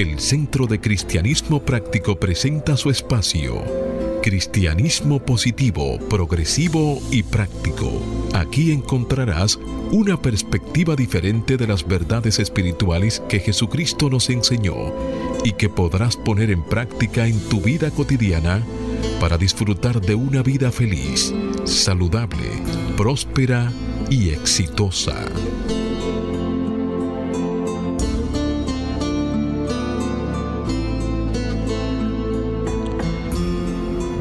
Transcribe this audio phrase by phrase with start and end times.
[0.00, 3.62] el Centro de Cristianismo Práctico presenta su espacio,
[4.22, 8.00] Cristianismo Positivo, Progresivo y Práctico.
[8.32, 9.58] Aquí encontrarás
[9.92, 14.74] una perspectiva diferente de las verdades espirituales que Jesucristo nos enseñó
[15.44, 18.64] y que podrás poner en práctica en tu vida cotidiana
[19.20, 22.48] para disfrutar de una vida feliz, saludable,
[22.96, 23.70] próspera
[24.08, 25.26] y exitosa.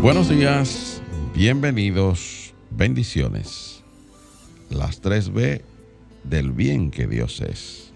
[0.01, 1.01] Buenos días,
[1.35, 3.83] bienvenidos, bendiciones.
[4.69, 5.61] Las 3B
[6.23, 7.91] del bien que Dios es.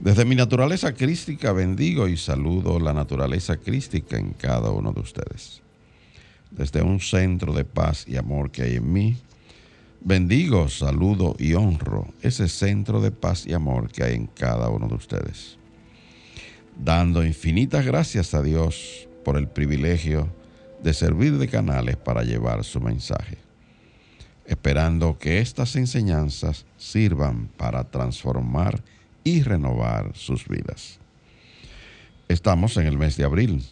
[0.00, 5.62] Desde mi naturaleza crística bendigo y saludo la naturaleza crística en cada uno de ustedes.
[6.50, 9.16] Desde un centro de paz y amor que hay en mí,
[10.02, 14.88] bendigo, saludo y honro ese centro de paz y amor que hay en cada uno
[14.88, 15.56] de ustedes.
[16.76, 20.28] Dando infinitas gracias a Dios por el privilegio
[20.84, 23.38] de servir de canales para llevar su mensaje,
[24.44, 28.84] esperando que estas enseñanzas sirvan para transformar
[29.24, 30.98] y renovar sus vidas.
[32.28, 33.64] Estamos en el mes de abril,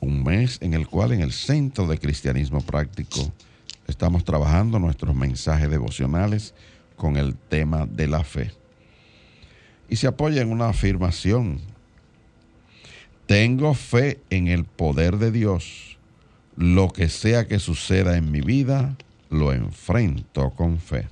[0.00, 3.32] un mes en el cual en el Centro de Cristianismo Práctico
[3.88, 6.52] estamos trabajando nuestros mensajes devocionales
[6.96, 8.52] con el tema de la fe.
[9.88, 11.62] Y se apoya en una afirmación.
[13.24, 15.95] Tengo fe en el poder de Dios
[16.56, 18.96] lo que sea que suceda en mi vida,
[19.30, 21.08] lo enfrento con fe.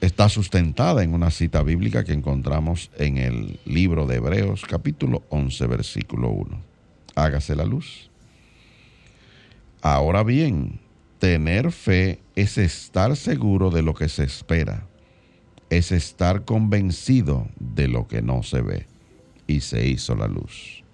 [0.00, 5.66] Está sustentada en una cita bíblica que encontramos en el libro de Hebreos capítulo 11
[5.66, 6.60] versículo 1.
[7.16, 8.10] Hágase la luz.
[9.82, 10.80] Ahora bien,
[11.18, 14.86] tener fe es estar seguro de lo que se espera,
[15.70, 18.86] es estar convencido de lo que no se ve.
[19.46, 20.84] Y se hizo la luz.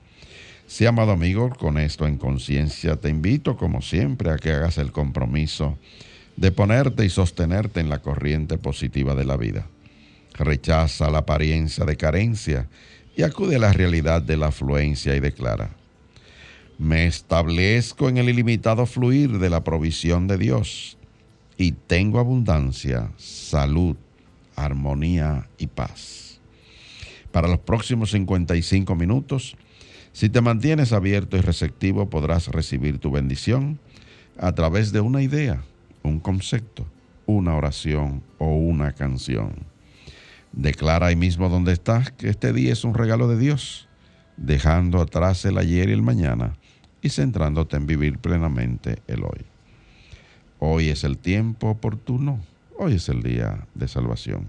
[0.67, 4.93] Sí, amado amigo, con esto en conciencia te invito, como siempre, a que hagas el
[4.93, 5.79] compromiso
[6.37, 9.67] de ponerte y sostenerte en la corriente positiva de la vida.
[10.33, 12.67] Rechaza la apariencia de carencia
[13.15, 15.71] y acude a la realidad de la afluencia y declara,
[16.79, 20.97] me establezco en el ilimitado fluir de la provisión de Dios
[21.57, 23.97] y tengo abundancia, salud,
[24.57, 26.41] armonía y paz.
[27.31, 29.57] Para los próximos 55 minutos,
[30.15, 33.81] si te mantienes abierto y receptivo, podrás recibir tu bendición
[34.39, 35.65] a través de una idea,
[36.05, 36.87] un concepto,
[37.27, 39.55] una oración o una canción.
[40.53, 43.89] Declara ahí mismo donde estás que este día es un regalo de Dios,
[44.37, 46.55] dejando atrás el ayer y el mañana
[47.03, 49.45] y centrándote en vivir plenamente el hoy.
[50.61, 52.39] Hoy es el tiempo oportuno,
[52.79, 54.47] hoy es el día de salvación.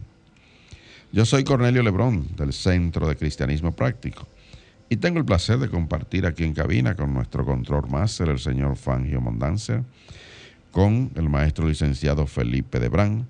[1.12, 4.28] Yo soy Cornelio Lebrón del Centro de Cristianismo Práctico
[4.95, 8.78] y tengo el placer de compartir aquí en cabina con nuestro control máster, el señor
[8.78, 9.83] Fangio Mondanza,
[10.72, 13.28] con el maestro licenciado Felipe Debrán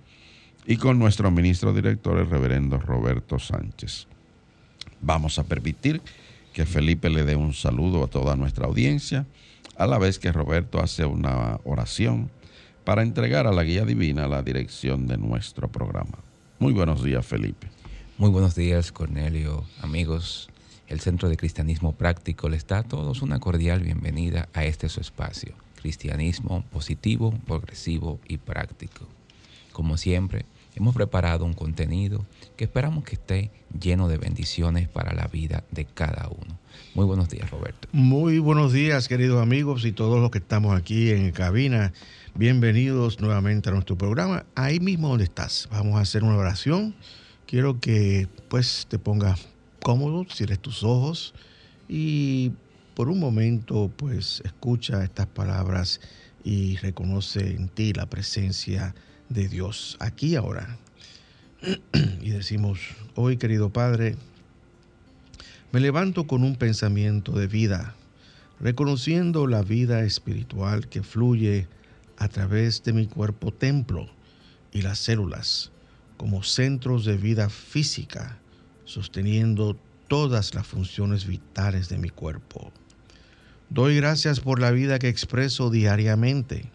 [0.68, 4.06] y con nuestro ministro director, el reverendo Roberto Sánchez.
[5.02, 6.04] Vamos a permitir
[6.54, 9.26] que Felipe le dé un saludo a toda nuestra audiencia,
[9.76, 12.30] a la vez que Roberto hace una oración
[12.84, 16.20] para entregar a la guía divina la dirección de nuestro programa.
[16.60, 17.70] Muy buenos días, Felipe.
[18.20, 20.48] Muy buenos días, Cornelio, amigos
[20.88, 25.02] el Centro de Cristianismo Práctico les da a todos una cordial bienvenida a este su
[25.02, 29.08] espacio, Cristianismo positivo, progresivo y práctico.
[29.72, 32.26] Como siempre, hemos preparado un contenido
[32.56, 36.58] que esperamos que esté lleno de bendiciones para la vida de cada uno.
[36.94, 37.88] Muy buenos días, Roberto.
[37.92, 41.94] Muy buenos días, queridos amigos y todos los que estamos aquí en cabina.
[42.36, 44.46] Bienvenidos nuevamente a nuestro programa.
[44.56, 46.96] Ahí mismo donde estás, vamos a hacer una oración.
[47.48, 49.48] Quiero que pues te pongas
[49.86, 51.36] cómodo, cierres tus ojos
[51.88, 52.54] y
[52.96, 56.02] por un momento pues escucha estas palabras
[56.44, 58.96] y reconoce en ti la presencia
[59.30, 60.80] de Dios aquí ahora.
[62.20, 62.80] y decimos,
[63.14, 64.16] hoy querido Padre,
[65.72, 67.94] me levanto con un pensamiento de vida,
[68.60, 71.68] reconociendo la vida espiritual que fluye
[72.18, 74.10] a través de mi cuerpo templo
[74.74, 75.72] y las células
[76.18, 78.40] como centros de vida física
[78.86, 79.78] sosteniendo
[80.08, 82.72] todas las funciones vitales de mi cuerpo.
[83.70, 86.72] Doy gracias por la vida que expreso diariamente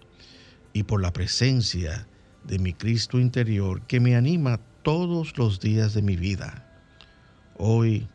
[0.72, 2.06] y por la presencia
[2.44, 6.66] de mi Cristo interior que me anima todos los días de mi vida.
[7.56, 8.08] Hoy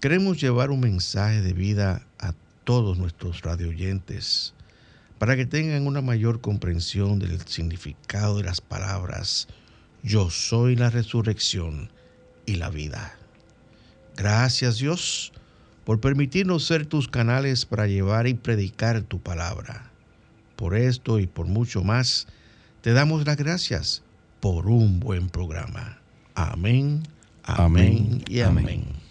[0.00, 2.34] queremos llevar un mensaje de vida a
[2.64, 4.54] todos nuestros radioyentes
[5.18, 9.48] para que tengan una mayor comprensión del significado de las palabras
[10.02, 11.90] Yo soy la resurrección
[12.46, 13.16] y la vida.
[14.16, 15.32] Gracias Dios
[15.84, 19.90] por permitirnos ser tus canales para llevar y predicar tu palabra.
[20.56, 22.26] Por esto y por mucho más,
[22.80, 24.02] te damos las gracias
[24.40, 25.98] por un buen programa.
[26.34, 27.02] Amén,
[27.44, 29.03] amén, y amén.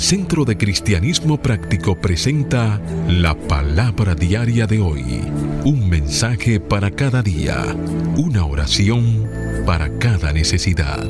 [0.00, 5.20] Centro de Cristianismo Práctico presenta la palabra diaria de hoy.
[5.66, 7.76] Un mensaje para cada día.
[8.16, 9.28] Una oración
[9.66, 11.04] para cada necesidad.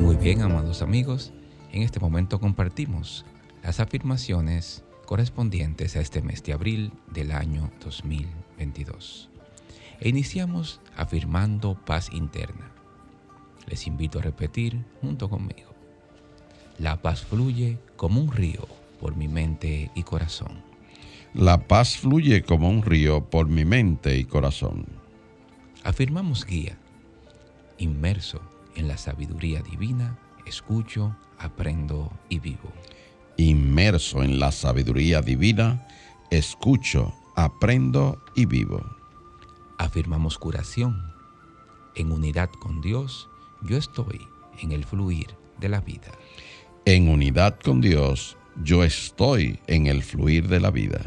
[0.00, 1.32] Muy bien, amados amigos.
[1.72, 3.26] En este momento compartimos
[3.64, 9.28] las afirmaciones correspondientes a este mes de abril del año 2022.
[9.98, 12.71] E iniciamos afirmando paz interna
[13.72, 15.72] les invito a repetir junto conmigo.
[16.78, 18.68] La paz fluye como un río
[19.00, 20.62] por mi mente y corazón.
[21.32, 24.84] La paz fluye como un río por mi mente y corazón.
[25.84, 26.76] Afirmamos guía.
[27.78, 28.42] Inmerso
[28.76, 32.70] en la sabiduría divina, escucho, aprendo y vivo.
[33.38, 35.86] Inmerso en la sabiduría divina,
[36.30, 38.84] escucho, aprendo y vivo.
[39.78, 41.10] Afirmamos curación.
[41.94, 43.30] En unidad con Dios,
[43.64, 44.20] yo estoy
[44.60, 45.28] en el fluir
[45.58, 46.10] de la vida.
[46.84, 51.00] En unidad con Dios, yo estoy en el fluir de la vida.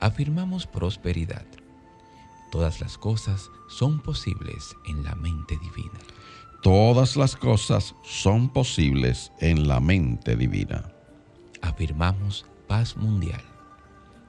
[0.00, 1.46] Afirmamos prosperidad.
[2.50, 5.98] Todas las cosas son posibles en la mente divina.
[6.62, 10.92] Todas las cosas son posibles en la mente divina.
[11.62, 13.42] Afirmamos paz mundial.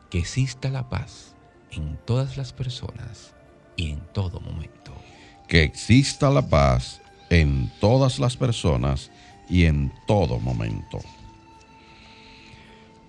[0.10, 1.36] Que exista la paz
[1.72, 3.34] en todas las personas
[3.76, 4.81] y en todo momento
[5.52, 9.12] que exista la paz en todas las personas
[9.50, 11.00] y en todo momento.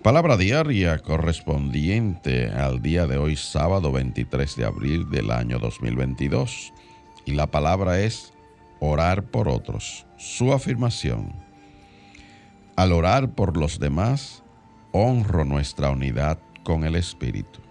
[0.01, 6.73] Palabra diaria correspondiente al día de hoy, sábado 23 de abril del año 2022.
[7.23, 8.33] Y la palabra es
[8.81, 10.05] orar por otros.
[10.17, 11.31] Su afirmación.
[12.75, 14.43] Al orar por los demás,
[14.91, 17.61] honro nuestra unidad con el Espíritu.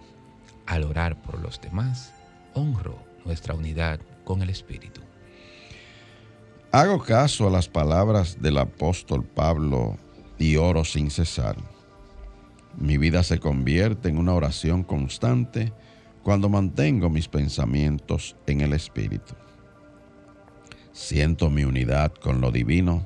[0.65, 2.11] Al orar por los demás,
[2.55, 5.01] honro nuestra unidad con el Espíritu.
[6.71, 9.97] Hago caso a las palabras del apóstol Pablo
[10.39, 11.55] y oro sin cesar.
[12.77, 15.71] Mi vida se convierte en una oración constante
[16.23, 19.35] cuando mantengo mis pensamientos en el Espíritu.
[20.93, 23.05] Siento mi unidad con lo divino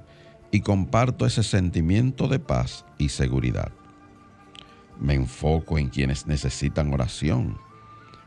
[0.51, 3.71] y comparto ese sentimiento de paz y seguridad.
[4.99, 7.57] Me enfoco en quienes necesitan oración,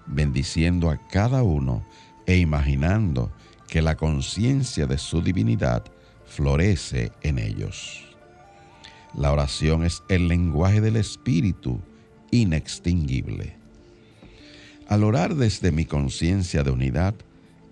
[0.06, 1.84] bendiciendo a cada uno
[2.26, 3.32] e imaginando
[3.68, 5.84] que la conciencia de su divinidad
[6.26, 8.04] florece en ellos.
[9.14, 11.80] La oración es el lenguaje del Espíritu
[12.30, 13.56] inextinguible.
[14.88, 17.14] Al orar desde mi conciencia de unidad,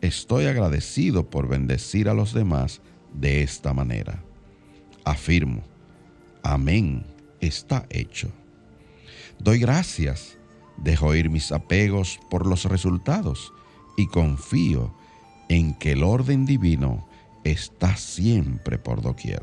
[0.00, 2.80] estoy agradecido por bendecir a los demás
[3.12, 4.22] de esta manera.
[5.04, 5.62] Afirmo,
[6.42, 7.04] amén,
[7.40, 8.30] está hecho.
[9.40, 10.38] Doy gracias,
[10.76, 13.52] dejo ir mis apegos por los resultados
[13.98, 14.94] y confío
[15.48, 17.06] en que el orden divino
[17.42, 19.42] está siempre por doquier.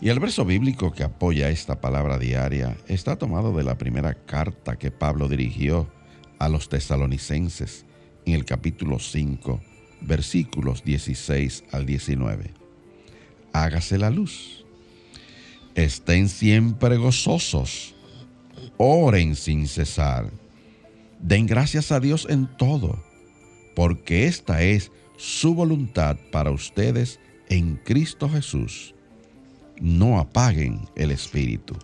[0.00, 4.78] Y el verso bíblico que apoya esta palabra diaria está tomado de la primera carta
[4.78, 5.90] que Pablo dirigió
[6.38, 7.84] a los tesalonicenses
[8.24, 9.60] en el capítulo 5,
[10.02, 12.54] versículos 16 al 19.
[13.52, 14.64] Hágase la luz.
[15.74, 17.96] Estén siempre gozosos.
[18.76, 20.30] Oren sin cesar
[21.22, 22.98] Den gracias a Dios en todo,
[23.74, 28.94] porque esta es su voluntad para ustedes en Cristo Jesús.
[29.80, 31.76] No apaguen el Espíritu.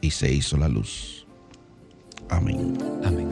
[0.00, 1.26] Y se hizo la luz.
[2.28, 2.76] Amén.
[3.04, 3.28] Amén.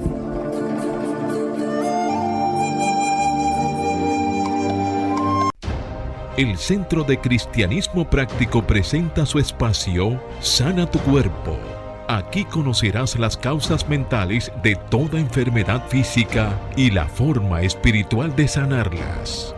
[6.37, 11.80] El Centro de Cristianismo Práctico presenta su espacio Sana tu Cuerpo
[12.13, 19.55] Aquí conocerás las causas mentales de toda enfermedad física y la forma espiritual de sanarlas.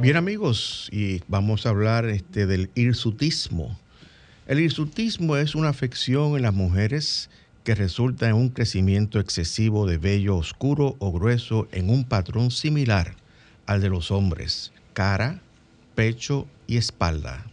[0.00, 3.76] Bien amigos, y vamos a hablar este, del hirsutismo.
[4.46, 7.30] El hirsutismo es una afección en las mujeres
[7.64, 13.16] que resulta en un crecimiento excesivo de vello oscuro o grueso en un patrón similar
[13.66, 15.42] al de los hombres, cara,
[15.96, 17.44] pecho y espalda.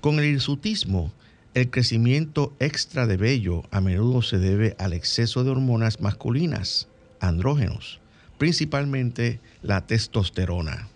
[0.00, 1.12] Con el hirsutismo,
[1.54, 6.88] el crecimiento extra de vello a menudo se debe al exceso de hormonas masculinas,
[7.20, 8.00] andrógenos,
[8.38, 10.88] principalmente la testosterona.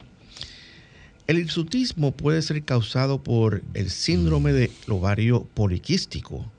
[1.26, 6.50] El hirsutismo puede ser causado por el síndrome del ovario poliquístico.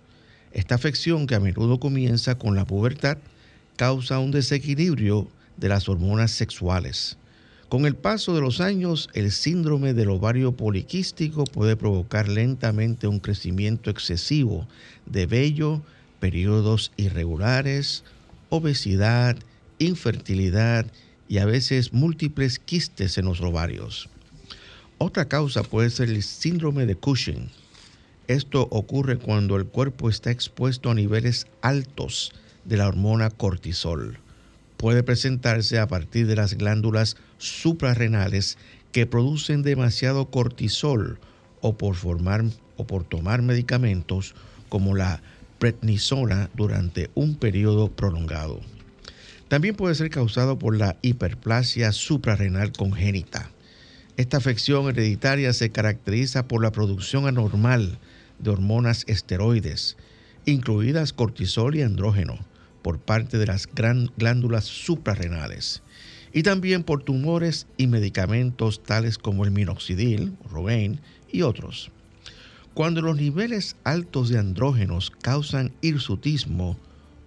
[0.52, 3.18] Esta afección, que a menudo comienza con la pubertad,
[3.76, 7.18] causa un desequilibrio de las hormonas sexuales.
[7.74, 13.18] Con el paso de los años, el síndrome del ovario poliquístico puede provocar lentamente un
[13.18, 14.68] crecimiento excesivo
[15.08, 15.82] de vello,
[16.20, 18.04] periodos irregulares,
[18.50, 19.38] obesidad,
[19.80, 20.86] infertilidad
[21.28, 24.08] y a veces múltiples quistes en los ovarios.
[25.00, 27.50] Otra causa puede ser el síndrome de Cushing.
[28.28, 32.34] Esto ocurre cuando el cuerpo está expuesto a niveles altos
[32.66, 34.20] de la hormona cortisol
[34.84, 38.58] puede presentarse a partir de las glándulas suprarrenales
[38.92, 41.22] que producen demasiado cortisol
[41.62, 42.44] o por, formar,
[42.76, 44.36] o por tomar medicamentos
[44.68, 45.22] como la
[45.58, 48.60] prednisona durante un periodo prolongado.
[49.48, 53.52] También puede ser causado por la hiperplasia suprarrenal congénita.
[54.18, 58.00] Esta afección hereditaria se caracteriza por la producción anormal
[58.38, 59.96] de hormonas esteroides,
[60.46, 62.38] incluidas cortisol y andrógeno
[62.84, 65.82] por parte de las glándulas suprarrenales
[66.34, 71.00] y también por tumores y medicamentos tales como el minoxidil, Rogaine
[71.32, 71.90] y otros.
[72.74, 76.78] Cuando los niveles altos de andrógenos causan hirsutismo,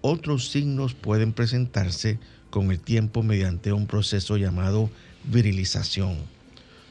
[0.01, 4.89] otros signos pueden presentarse con el tiempo mediante un proceso llamado
[5.23, 6.17] virilización.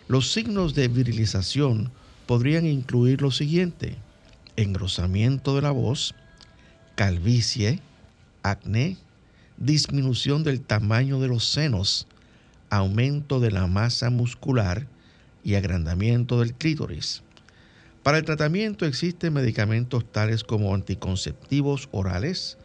[0.08, 1.90] Los signos de virilización
[2.26, 3.96] podrían incluir lo siguiente:
[4.56, 6.14] engrosamiento de la voz,
[6.94, 7.80] calvicie,
[8.50, 8.96] acné,
[9.56, 12.06] disminución del tamaño de los senos,
[12.70, 14.86] aumento de la masa muscular
[15.44, 17.22] y agrandamiento del clítoris.
[18.02, 22.56] Para el tratamiento existen medicamentos tales como anticonceptivos orales,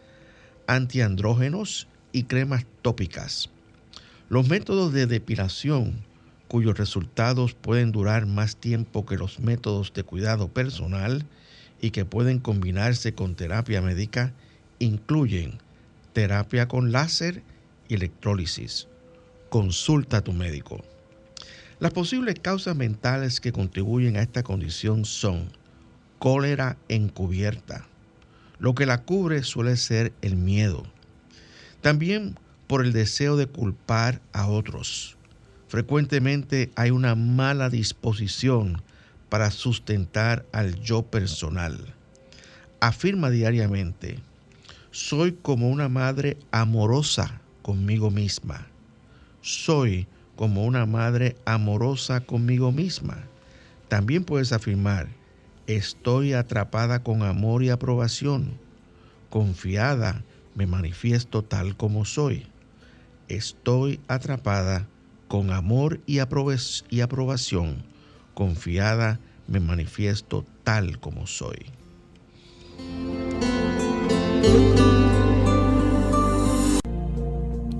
[0.67, 3.49] antiandrógenos y cremas tópicas.
[4.29, 5.95] Los métodos de depilación,
[6.47, 11.25] cuyos resultados pueden durar más tiempo que los métodos de cuidado personal
[11.81, 14.33] y que pueden combinarse con terapia médica,
[14.79, 15.57] incluyen
[16.13, 17.43] terapia con láser
[17.87, 18.87] y electrólisis.
[19.49, 20.83] Consulta a tu médico.
[21.79, 25.51] Las posibles causas mentales que contribuyen a esta condición son
[26.19, 27.87] cólera encubierta.
[28.59, 30.83] Lo que la cubre suele ser el miedo.
[31.81, 32.37] También
[32.67, 35.17] por el deseo de culpar a otros.
[35.67, 38.81] Frecuentemente hay una mala disposición
[39.29, 41.95] para sustentar al yo personal.
[42.79, 44.19] Afirma diariamente,
[44.91, 48.67] soy como una madre amorosa conmigo misma.
[49.41, 53.17] Soy como una madre amorosa conmigo misma.
[53.87, 55.07] También puedes afirmar,
[55.67, 58.59] estoy atrapada con amor y aprobación.
[59.29, 60.23] Confiada,
[60.55, 62.47] me manifiesto tal como soy.
[63.29, 64.87] Estoy atrapada
[65.29, 67.85] con amor y, aprobación.
[68.33, 71.71] Confiada, me manifiesto tal como soy.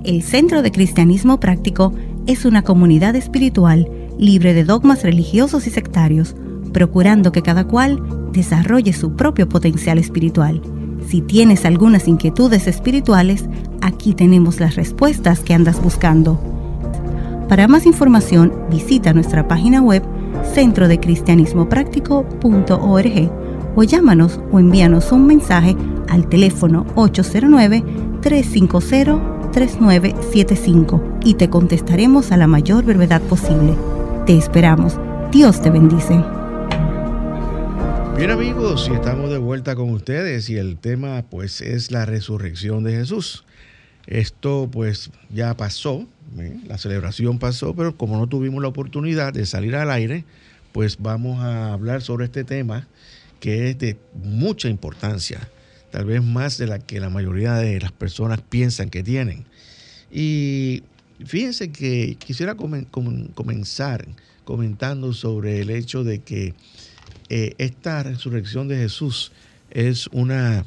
[0.04, 1.92] El Centro de Cristianismo Práctico
[2.26, 3.88] es una comunidad espiritual
[4.18, 6.36] libre de dogmas religiosos y sectarios,
[6.72, 8.00] procurando que cada cual
[8.32, 10.62] desarrolle su propio potencial espiritual.
[11.08, 13.44] Si tienes algunas inquietudes espirituales,
[13.80, 16.38] aquí tenemos las respuestas que andas buscando.
[17.48, 20.02] Para más información, visita nuestra página web
[20.54, 23.41] centrodecristianismopráctico.org
[23.74, 25.76] o llámanos o envíanos un mensaje
[26.08, 27.82] al teléfono 809
[28.20, 33.76] 350 3975 y te contestaremos a la mayor brevedad posible.
[34.26, 34.98] Te esperamos.
[35.30, 36.22] Dios te bendice.
[38.16, 42.82] Bien amigos, y estamos de vuelta con ustedes y el tema pues es la resurrección
[42.84, 43.44] de Jesús.
[44.06, 46.06] Esto pues ya pasó,
[46.38, 46.58] ¿eh?
[46.66, 50.24] la celebración pasó, pero como no tuvimos la oportunidad de salir al aire,
[50.72, 52.86] pues vamos a hablar sobre este tema
[53.42, 55.50] que es de mucha importancia
[55.90, 59.44] tal vez más de la que la mayoría de las personas piensan que tienen.
[60.12, 60.84] Y
[61.26, 64.06] fíjense que quisiera comenzar
[64.44, 66.54] comentando sobre el hecho de que
[67.28, 69.32] eh, esta resurrección de Jesús
[69.70, 70.64] es una,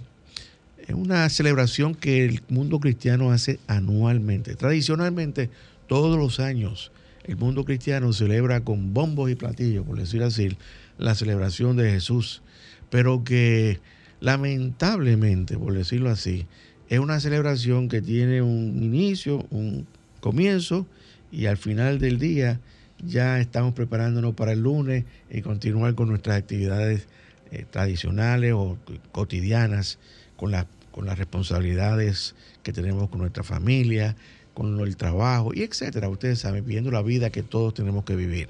[0.89, 4.55] una celebración que el mundo cristiano hace anualmente.
[4.55, 5.49] Tradicionalmente,
[5.87, 6.91] todos los años,
[7.23, 10.55] el mundo cristiano celebra con bombos y platillos, por decir así,
[10.97, 12.43] la celebración de Jesús,
[12.89, 13.79] pero que
[14.19, 16.45] lamentablemente, por decirlo así,
[16.89, 19.87] es una celebración que tiene un inicio, un
[20.19, 20.85] comienzo
[21.31, 22.59] y al final del día
[23.03, 27.07] ya estamos preparándonos para el lunes y continuar con nuestras actividades
[27.51, 28.77] eh, tradicionales o
[29.11, 29.99] cotidianas,
[30.37, 30.53] con,
[30.91, 34.15] con las responsabilidades que tenemos con nuestra familia,
[34.53, 36.09] con el trabajo y etcétera.
[36.09, 38.49] Ustedes saben, viviendo la vida que todos tenemos que vivir.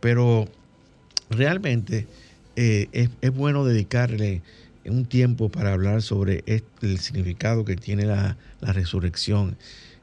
[0.00, 0.48] Pero
[1.28, 2.06] realmente
[2.56, 4.40] eh, es, bueno dedicarle
[4.86, 6.42] un tiempo para hablar sobre
[6.80, 9.56] el significado que tiene la, resurrección.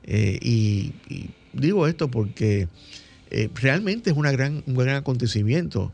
[0.04, 0.94] Eh, y,
[1.54, 2.68] digo esto porque
[3.32, 5.92] eh, realmente es una gran, un gran acontecimiento.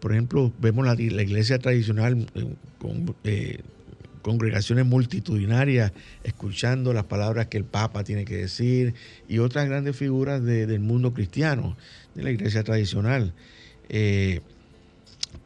[0.00, 2.26] por ejemplo, vemos la, iglesia tradicional
[2.78, 3.14] con
[4.22, 8.94] congregaciones multitudinarias escuchando las palabras que el Papa tiene que decir
[9.28, 11.76] y otras grandes figuras del mundo cristiano,
[12.14, 13.32] de la iglesia tradicional.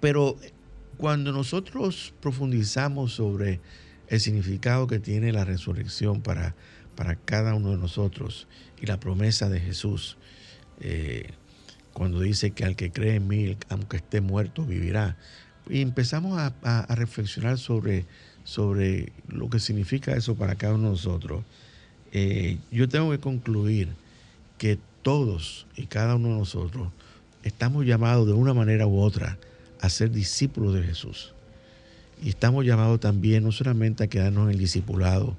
[0.00, 0.36] Pero
[0.96, 3.60] cuando nosotros profundizamos sobre
[4.08, 6.54] el significado que tiene la resurrección para,
[6.94, 8.46] para cada uno de nosotros
[8.80, 10.16] y la promesa de Jesús,
[10.80, 11.30] eh,
[11.92, 15.16] cuando dice que al que cree en mí, aunque esté muerto, vivirá.
[15.68, 18.04] Y empezamos a, reflexionar sobre,
[18.44, 21.42] sobre lo que significa eso para cada uno de nosotros.
[22.12, 23.88] Eh, yo tengo que concluir
[24.58, 26.88] que todos y cada uno de nosotros
[27.42, 29.38] estamos llamados de una manera u otra
[29.86, 31.32] a ser discípulos de Jesús.
[32.22, 35.36] Y estamos llamados también no solamente a quedarnos en el discipulado,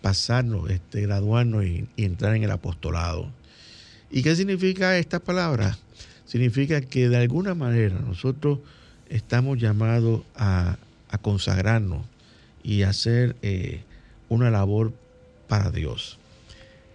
[0.00, 3.30] pasarnos, este, graduarnos y, entrar en el apostolado.
[4.10, 5.78] ¿Y qué significa esta palabra?
[6.26, 8.58] Significa que de alguna manera nosotros
[9.08, 10.78] estamos llamados a,
[11.20, 12.06] consagrarnos
[12.62, 13.82] y hacer eh,
[14.30, 14.94] una labor
[15.46, 16.18] para Dios.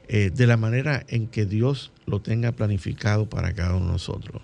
[0.08, 4.42] Eh, de la manera en que Dios lo tenga planificado para cada uno de nosotros.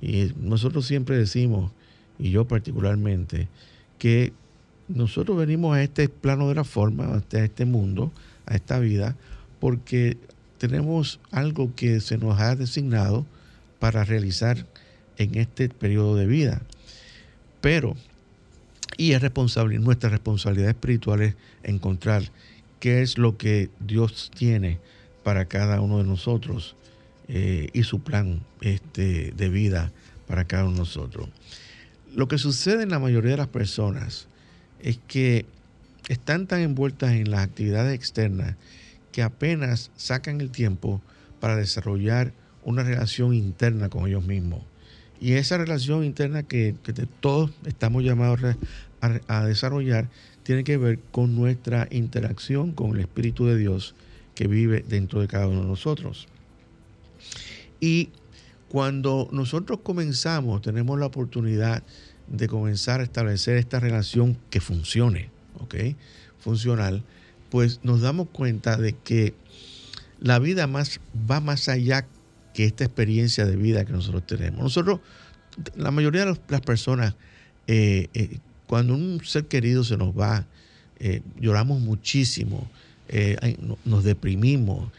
[0.00, 1.70] Y nosotros siempre decimos,
[2.18, 3.48] y yo particularmente,
[3.98, 4.32] que
[4.88, 8.12] nosotros venimos a este plano de la forma, a este mundo,
[8.46, 9.16] a esta vida,
[9.60, 10.16] porque
[10.58, 13.26] tenemos algo que se nos ha designado
[13.78, 14.66] para realizar
[15.18, 16.62] en este periodo de vida.
[17.60, 17.96] Pero,
[18.96, 22.22] y es responsable, nuestra responsabilidad espiritual es encontrar
[22.80, 24.78] qué es lo que Dios tiene
[25.22, 26.76] para cada uno de nosotros
[27.28, 29.90] eh, y su plan este, de vida
[30.28, 31.28] para cada uno de nosotros.
[32.16, 34.26] Lo que sucede en la mayoría de las personas
[34.80, 35.44] es que
[36.08, 38.56] están tan envueltas en las actividades externas
[39.12, 41.02] que apenas sacan el tiempo
[41.40, 42.32] para desarrollar
[42.64, 44.62] una relación interna con ellos mismos.
[45.20, 46.74] Y esa relación interna que,
[47.20, 48.40] todos estamos llamados
[49.28, 50.08] a, desarrollar
[50.42, 53.94] tiene que ver con nuestra interacción con el Espíritu de Dios
[54.34, 56.28] que vive dentro de cada uno de nosotros.
[57.78, 58.08] Y
[58.68, 61.82] cuando nosotros comenzamos, tenemos la oportunidad
[62.28, 65.74] de comenzar a establecer esta relación que funcione, ¿ok?
[66.38, 67.02] Funcional,
[67.50, 69.34] pues nos damos cuenta de que
[70.20, 72.06] la vida más, va más allá
[72.54, 74.62] que esta experiencia de vida que nosotros tenemos.
[74.62, 75.00] Nosotros,
[75.76, 77.14] la mayoría de las personas,
[77.66, 80.46] eh, eh, cuando un ser querido se nos va,
[80.98, 82.70] eh, lloramos muchísimo,
[83.84, 84.90] nos deprimimos,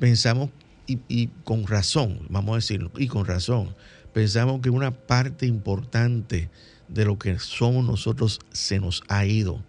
[0.00, 0.50] pensamos
[0.86, 3.76] y, con razón, vamos a decirlo, y con razón,
[4.12, 6.48] pensamos que una parte importante
[6.88, 9.62] de lo que somos nosotros se nos ha ido.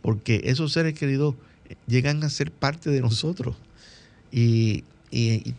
[0.00, 1.34] Porque esos seres queridos
[1.86, 3.56] llegan a ser parte de nosotros.
[4.30, 4.84] Y,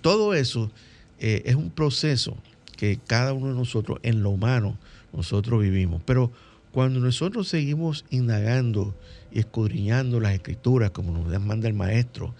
[0.01, 0.71] todo eso
[1.19, 2.35] eh, es un proceso
[2.75, 4.77] que cada uno de nosotros, en lo humano,
[5.13, 6.01] nosotros vivimos.
[6.05, 6.31] Pero
[6.71, 8.95] cuando nosotros seguimos indagando
[9.31, 12.33] y escudriñando las escrituras, como nos manda el maestro,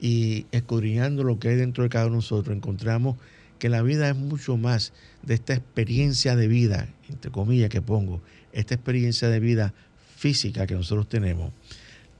[0.00, 3.16] y escudriñando lo que hay dentro de cada uno de nosotros, encontramos
[3.60, 4.92] que la vida es mucho más
[5.22, 8.20] de esta experiencia de vida, entre comillas que pongo,
[8.52, 9.72] esta experiencia de vida
[10.16, 11.52] física que nosotros tenemos.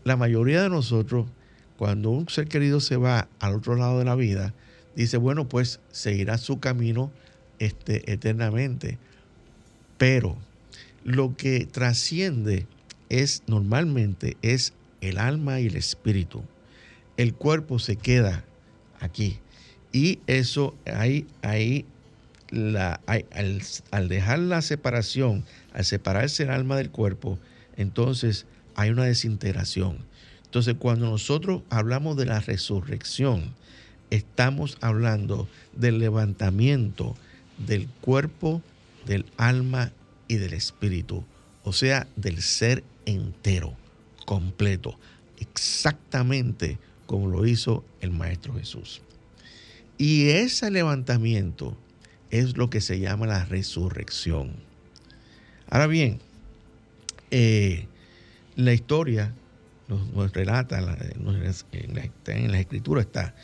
[0.05, 1.27] La mayoría de nosotros,
[1.77, 4.55] cuando un ser querido se va al otro lado de la vida,
[4.95, 7.11] dice, bueno, pues seguirá su camino
[7.59, 8.99] este, eternamente.
[9.99, 10.37] Pero
[11.03, 12.69] lo que trasciende
[13.09, 16.45] es normalmente es el alma y el espíritu
[17.21, 18.45] el cuerpo se queda
[18.99, 19.41] aquí.
[19.93, 21.85] Y eso, ahí, ahí,
[22.51, 27.39] la, al, dejar la separación, al separarse el alma del cuerpo,
[27.77, 29.99] entonces hay una desintegración.
[30.45, 33.55] Entonces, cuando nosotros hablamos de la resurrección,
[34.11, 37.17] estamos hablando del levantamiento
[37.59, 38.63] del cuerpo,
[39.07, 39.93] del alma
[40.29, 41.25] y del espíritu,
[41.65, 43.75] o sea, del ser entero,
[44.27, 44.99] completo,
[45.39, 49.03] exactamente como lo hizo el Maestro Jesús.
[50.01, 51.77] Y ese levantamiento
[52.31, 54.53] es lo que se llama la resurrección.
[55.69, 56.21] Ahora bien,
[57.31, 57.87] eh,
[58.57, 59.35] la historia
[59.89, 63.35] nos, relata, en, la, escritura está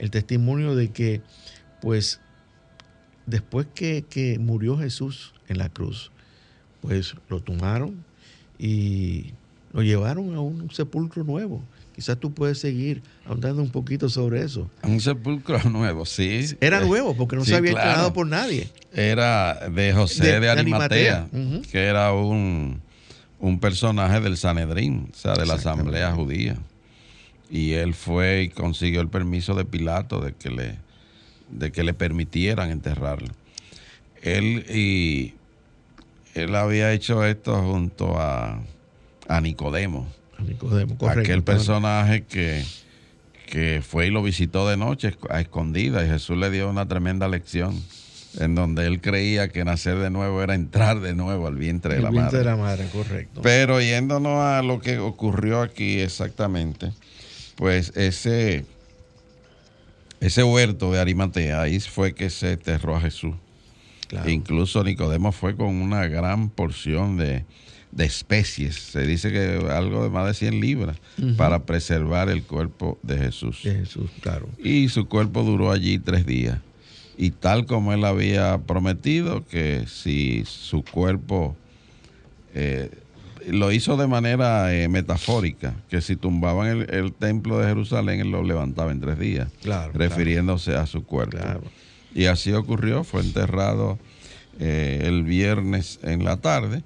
[0.00, 1.22] el testimonio de que
[1.80, 2.20] pues
[3.26, 6.10] después que, que murió Jesús en la cruz,
[6.80, 8.04] pues lo tomaron
[8.58, 9.34] y
[9.72, 11.62] lo llevaron a un sepulcro nuevo.
[12.00, 14.70] Quizás tú puedes seguir ahondando un poquito sobre eso.
[14.84, 16.46] Un sepulcro nuevo, sí.
[16.58, 17.88] Era nuevo porque no Sí, se había claro.
[17.88, 18.70] instalado por nadie.
[18.94, 21.62] Era de José De- de, de Arimatea, Arimatea, ujú.
[21.70, 22.80] que era un,
[23.38, 25.54] un personaje del Sanedrín, o sea, de la.
[25.56, 26.56] Asamblea Judía.
[27.50, 30.76] Y él fue y consiguió el permiso de Pilato de que le,
[31.50, 33.28] de que le permitieran enterrarlo.
[34.22, 35.34] Él y
[36.34, 38.58] él había hecho esto junto a,
[39.28, 40.08] a Nicodemo,
[40.42, 41.20] Nicodemo, correcto.
[41.20, 42.64] aquel personaje que,
[43.46, 47.28] que fue y lo visitó de noche a escondida y Jesús le dio una tremenda
[47.28, 47.80] lección
[48.38, 52.02] en donde él creía que nacer de nuevo era entrar de nuevo al vientre de
[52.02, 52.38] la vientre madre.
[52.38, 53.42] de la madre, correcto.
[53.42, 56.92] Pero yéndonos a lo que ocurrió aquí exactamente,
[57.56, 58.64] pues ese,
[60.20, 63.34] ese huerto de Arimatea, ahí fue que se enterró a Jesús.
[64.06, 64.30] Claro.
[64.30, 67.44] Incluso Nicodemo fue con una gran porción de,
[67.92, 70.96] de especies, se dice que algo de más de 100 libras,
[71.36, 73.60] para preservar el cuerpo de Jesús.
[73.64, 74.48] De Jesús, claro.
[74.62, 76.58] Y su cuerpo duró allí tres días.
[77.18, 81.56] Y tal como él había prometido, que si su cuerpo
[82.54, 82.90] eh,
[83.48, 88.30] lo hizo de manera eh, metafórica, que si tumbaban el, el templo de Jerusalén, él
[88.30, 89.92] lo levantaba en tres días, Claro.
[89.94, 91.38] refiriéndose a su cuerpo.
[91.38, 91.62] Claro.
[92.14, 93.98] Y así ocurrió, fue enterrado
[94.58, 96.82] eh, el viernes en la tarde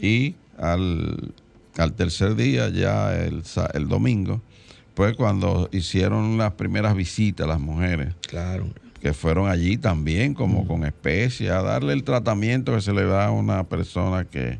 [0.00, 1.32] y al,
[1.78, 3.42] al tercer día, ya el,
[3.74, 4.40] el domingo,
[4.94, 8.68] pues cuando hicieron las primeras visitas las mujeres, Claro.
[9.00, 13.26] que fueron allí también como con especia, a darle el tratamiento que se le da
[13.26, 14.58] a una persona que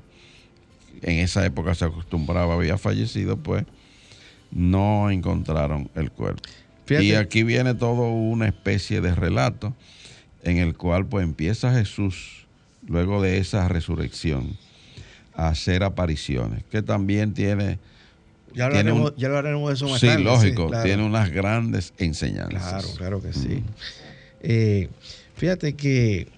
[1.03, 3.65] en esa época se acostumbraba, había fallecido, pues
[4.51, 6.43] no encontraron el cuerpo.
[6.87, 7.05] Fíjate.
[7.05, 9.75] Y aquí viene todo una especie de relato
[10.43, 12.47] en el cual pues empieza Jesús,
[12.87, 14.57] luego de esa resurrección,
[15.35, 17.79] a hacer apariciones, que también tiene,
[18.55, 20.25] Ya hablaremos, ya hablaremos de eso más sí, tarde.
[20.25, 20.85] lógico, claro.
[20.85, 22.63] tiene unas grandes enseñanzas.
[22.63, 23.63] Claro, claro que sí.
[24.43, 24.89] Eh,
[25.37, 26.29] fíjate que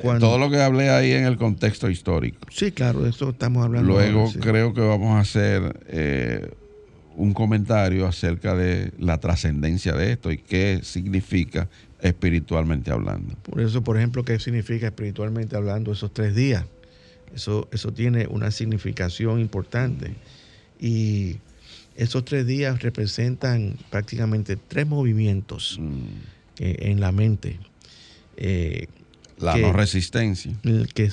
[0.00, 0.26] cuando...
[0.26, 2.38] Todo lo que hablé ahí en el contexto histórico.
[2.50, 3.92] Sí, claro, de eso estamos hablando.
[3.92, 4.38] Luego ahora, sí.
[4.38, 6.50] creo que vamos a hacer eh,
[7.16, 11.68] un comentario acerca de la trascendencia de esto y qué significa
[12.00, 13.34] espiritualmente hablando.
[13.42, 16.64] Por eso, por ejemplo, ¿qué significa espiritualmente hablando esos tres días?
[17.34, 20.14] Eso, eso tiene una significación importante.
[20.80, 21.36] Y
[21.96, 26.00] esos tres días representan prácticamente tres movimientos Mm.
[26.58, 27.58] eh, en la mente.
[28.36, 28.86] eh,
[29.38, 30.52] La que- no resistencia.
[30.94, 31.10] que,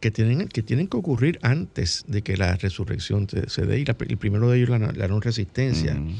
[0.00, 3.78] que tienen, que tienen que ocurrir antes de que la resurrección se, se dé.
[3.80, 5.94] Y la- el primero de ellos es la, la no resistencia.
[5.94, 6.16] Mm.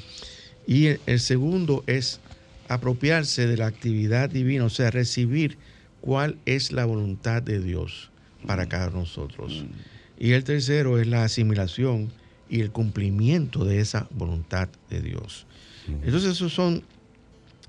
[0.67, 2.21] Y el, el segundo es
[2.69, 5.59] apropiarse de la actividad divina, o sea, recibir
[6.01, 8.11] cuál es la voluntad de Dios
[8.47, 9.65] para cada uno de nosotros.
[10.19, 12.11] Y el tercero es la asimilación
[12.49, 15.47] y el cumplimiento de esa voluntad de Dios.
[15.89, 16.83] Entonces, esos son,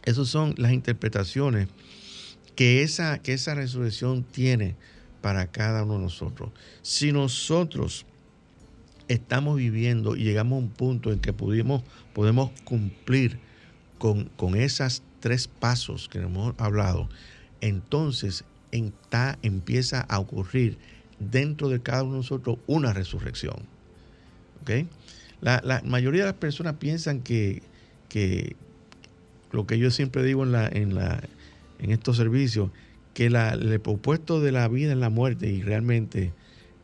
[0.06, 1.68] esos son las interpretaciones
[2.56, 4.76] que esa, que esa resurrección tiene
[5.22, 6.50] para cada uno de nosotros.
[6.82, 8.06] Si nosotros
[9.08, 13.40] estamos viviendo y llegamos a un punto en que pudimos, podemos cumplir
[14.00, 17.10] con, con esos tres pasos que hemos hablado,
[17.62, 20.78] entonces está- empieza a ocurrir
[21.20, 23.56] dentro de cada uno de nosotros una resurrección.
[25.42, 27.62] La mayoría de las personas piensan que,
[28.10, 28.56] que
[29.52, 31.24] lo que yo siempre digo en, la, en, la,
[31.80, 32.72] en estos servicios,
[33.14, 36.34] que la- el opuesto de la vida es la muerte y realmente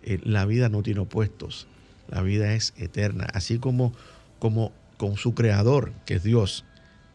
[0.04, 1.68] eh, la vida no tiene opuestos.
[2.10, 3.28] La vida es eterna.
[3.34, 3.94] Así como,
[4.40, 6.66] como con su creador, que es Dios,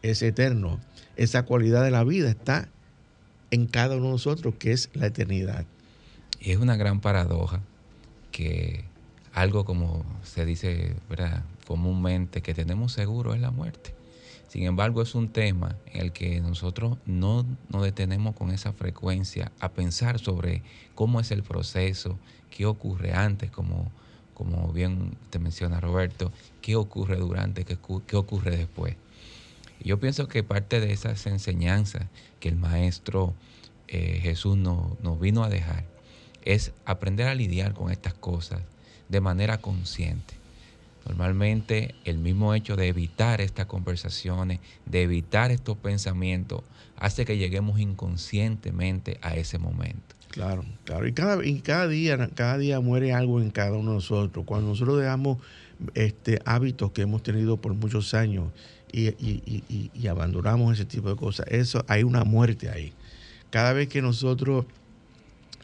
[0.01, 0.79] es eterno.
[1.15, 2.69] Esa cualidad de la vida está
[3.51, 5.65] en cada uno de nosotros, que es la eternidad.
[6.39, 7.61] Y es una gran paradoja
[8.31, 8.85] que
[9.33, 10.95] algo como se dice
[11.67, 13.93] comúnmente que tenemos seguro es la muerte.
[14.47, 19.51] Sin embargo, es un tema en el que nosotros no nos detenemos con esa frecuencia
[19.59, 20.63] a pensar sobre
[20.95, 22.17] cómo es el proceso,
[22.49, 23.91] qué ocurre antes, como,
[24.33, 26.31] como bien te menciona Roberto,
[26.61, 28.95] qué ocurre durante, qué, qué ocurre después.
[29.83, 32.07] Yo pienso que parte de esas enseñanzas
[32.39, 33.33] que el Maestro
[33.87, 35.85] eh, Jesús nos, nos vino a dejar
[36.43, 38.61] es aprender a lidiar con estas cosas
[39.07, 40.35] de manera consciente.
[41.07, 46.61] Normalmente el mismo hecho de evitar estas conversaciones, de evitar estos pensamientos,
[46.97, 50.15] hace que lleguemos inconscientemente a ese momento.
[50.29, 51.07] Claro, claro.
[51.07, 54.45] Y cada, y cada día, cada día muere algo en cada uno de nosotros.
[54.45, 55.39] Cuando nosotros dejamos
[55.95, 58.51] este, hábitos que hemos tenido por muchos años
[58.91, 62.93] y, y- y- y- y abandonamos ese tipo de cosas, eso hay una muerte ahí.
[63.49, 64.65] Cada vez que nosotros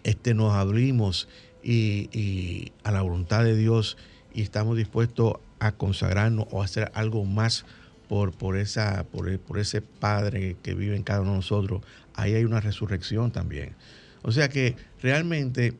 [0.03, 1.27] este, nos abrimos
[1.63, 3.97] y, a la voluntad de Dios
[4.33, 7.65] y estamos dispuestos a consagrarnos o a hacer algo más
[8.07, 11.81] por, por, esa, por, por ese Padre que vive en cada uno de nosotros,
[12.13, 13.73] ahí hay una resurrección también.
[14.21, 15.73] O sea que realmente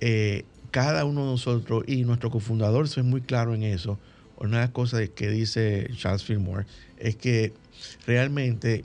[0.00, 3.98] eh, cada uno de nosotros y nuestro cofundador es muy claro en eso.
[4.40, 6.66] Una de las cosas que dice Charles Fillmore
[6.98, 7.52] es que
[8.06, 8.84] realmente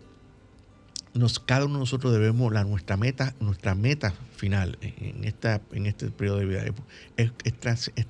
[1.14, 5.86] nos, cada uno de nosotros debemos, la, nuestra, meta, nuestra meta final en, esta, en
[5.86, 6.66] este periodo de vida
[7.16, 7.32] es,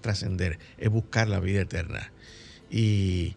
[0.01, 2.11] trascender, es buscar la vida eterna.
[2.69, 3.35] Y,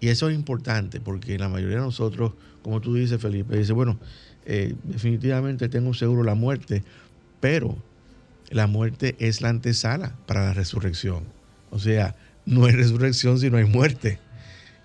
[0.00, 4.00] eso es importante porque la mayoría de nosotros, como tú dices, Felipe, dice, bueno,
[4.46, 6.82] eh, definitivamente tengo seguro la muerte,
[7.38, 7.76] pero
[8.48, 11.24] la muerte es la antesala para la resurrección.
[11.70, 12.16] O sea,
[12.50, 14.18] no hay resurrección si no hay muerte.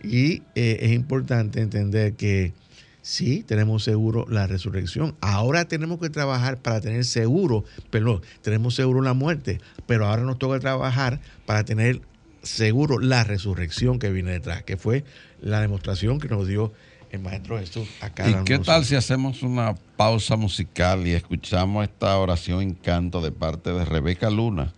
[0.03, 2.53] Y eh, es importante entender que
[3.01, 5.15] sí, tenemos seguro la resurrección.
[5.19, 10.37] Ahora tenemos que trabajar para tener seguro, perdón, tenemos seguro la muerte, pero ahora nos
[10.37, 12.01] toca trabajar para tener
[12.43, 15.03] seguro la resurrección que viene detrás, que fue
[15.41, 16.71] la demostración que nos dio
[17.09, 18.29] el Maestro Jesús acá.
[18.29, 23.31] ¿Y qué tal si hacemos una pausa musical y escuchamos esta oración en canto de
[23.31, 24.73] parte de Rebeca Luna,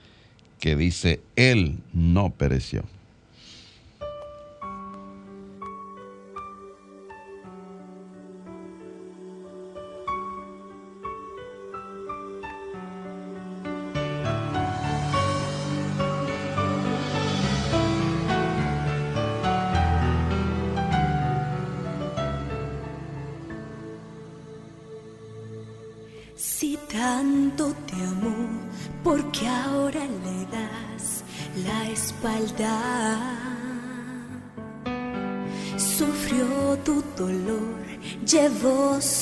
[0.60, 2.84] que dice, Él no pereció?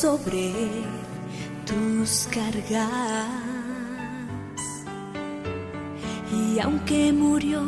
[0.05, 0.53] Sobre
[1.65, 3.27] tus cargas.
[6.31, 7.61] Y aunque murió,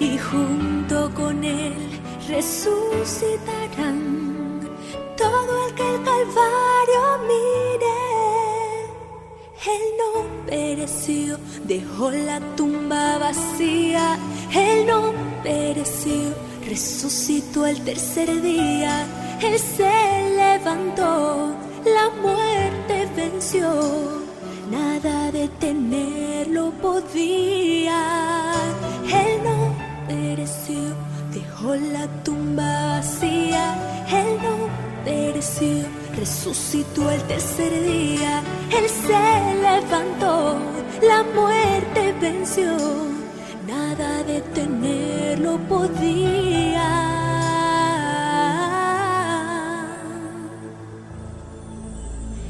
[0.01, 1.77] Y junto con Él
[2.29, 4.01] resucitarán
[5.17, 7.99] todo el que el Calvario mire.
[9.75, 10.11] Él no
[10.45, 14.19] pereció, dejó la tumba vacía
[14.55, 15.13] él no
[15.43, 16.35] pereció,
[16.69, 19.07] resucitó el tercer día.
[19.43, 19.91] Él se
[20.37, 24.23] levantó, la muerte venció.
[24.71, 28.53] Nada detenerlo podía.
[29.07, 29.75] Él no
[30.07, 30.81] pereció,
[31.33, 33.75] dejó la tumba vacía.
[34.09, 34.69] Él no
[35.05, 38.43] pereció, resucitó el tercer día.
[38.71, 40.59] Él se levantó,
[41.03, 43.12] la muerte venció
[45.69, 46.91] podía.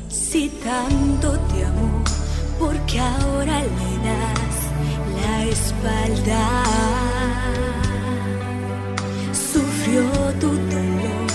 [0.08, 2.02] Si tanto te amo,
[2.58, 4.56] porque ahora le das
[5.20, 6.42] la espalda.
[9.32, 10.04] Sufrió
[10.40, 11.28] tu dolor,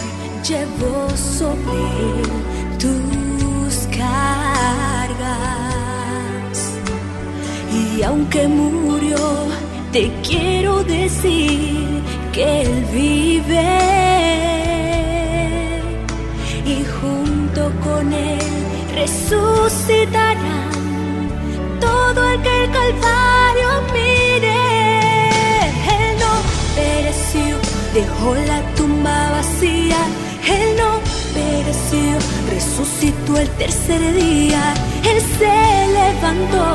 [0.47, 1.81] llevó sobre
[2.17, 2.31] él
[2.79, 5.17] tus cargas.
[7.71, 9.46] Y aunque murió,
[9.97, 13.67] te quiero decir que Él vive
[16.63, 18.51] y junto con Él
[18.93, 20.69] resucitarán
[21.79, 24.59] todo el que el Calvario mire.
[25.95, 26.33] Él no
[26.75, 27.57] pereció,
[27.95, 29.97] dejó la tumba vacía.
[30.57, 30.91] Él no
[31.33, 32.13] pereció,
[32.51, 34.75] resucitó el tercer día.
[35.09, 35.55] Él se
[35.97, 36.65] levantó,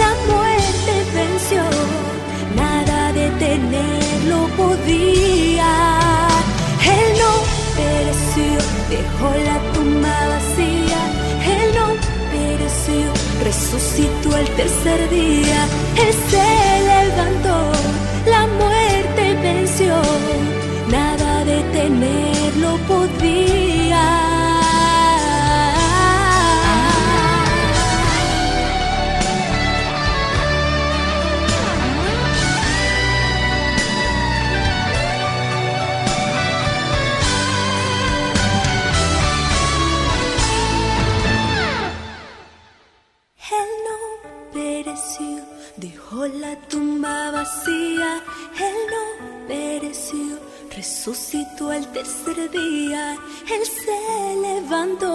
[0.00, 2.11] la muerte venció
[3.12, 5.72] detenerlo podía.
[6.94, 7.32] Él no
[7.76, 8.52] pereció,
[8.90, 11.00] dejó la tumba vacía.
[11.52, 11.86] Él no
[12.32, 13.06] pereció,
[13.44, 15.60] resucitó el tercer día.
[16.02, 16.46] Él se
[16.90, 17.51] levantó,
[51.12, 55.12] resucitó el tercer día, Él se levantó.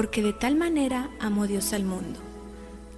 [0.00, 2.20] Porque de tal manera amó Dios al mundo,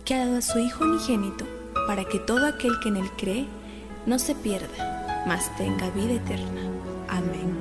[0.04, 1.44] que ha dado a su Hijo unigénito,
[1.88, 3.48] para que todo aquel que en él cree
[4.06, 6.60] no se pierda, mas tenga vida eterna.
[7.08, 7.58] Amén.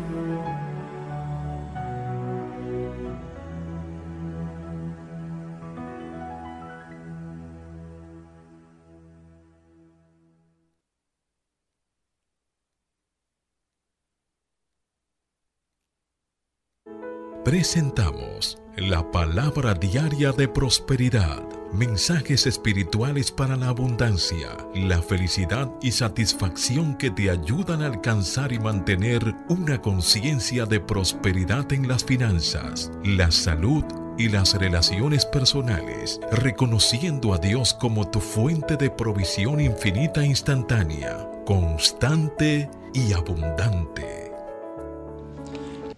[17.44, 26.96] Presentamos la palabra diaria de prosperidad, mensajes espirituales para la abundancia, la felicidad y satisfacción
[26.96, 33.30] que te ayudan a alcanzar y mantener una conciencia de prosperidad en las finanzas, la
[33.30, 33.84] salud
[34.18, 42.70] y las relaciones personales, reconociendo a Dios como tu fuente de provisión infinita instantánea, constante
[42.94, 44.21] y abundante.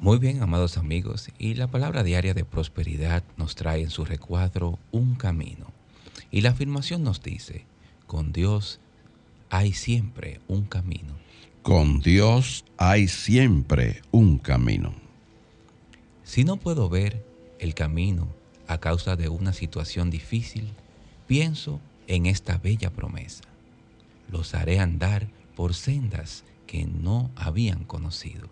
[0.03, 4.77] Muy bien, amados amigos, y la palabra diaria de prosperidad nos trae en su recuadro
[4.91, 5.67] un camino.
[6.29, 7.63] Y la afirmación nos dice,
[8.05, 8.81] con Dios
[9.49, 11.13] hay siempre un camino.
[11.61, 14.93] Con Dios hay siempre un camino.
[16.25, 17.25] Si no puedo ver
[17.59, 18.27] el camino
[18.67, 20.73] a causa de una situación difícil,
[21.27, 23.45] pienso en esta bella promesa.
[24.29, 28.49] Los haré andar por sendas que no habían conocido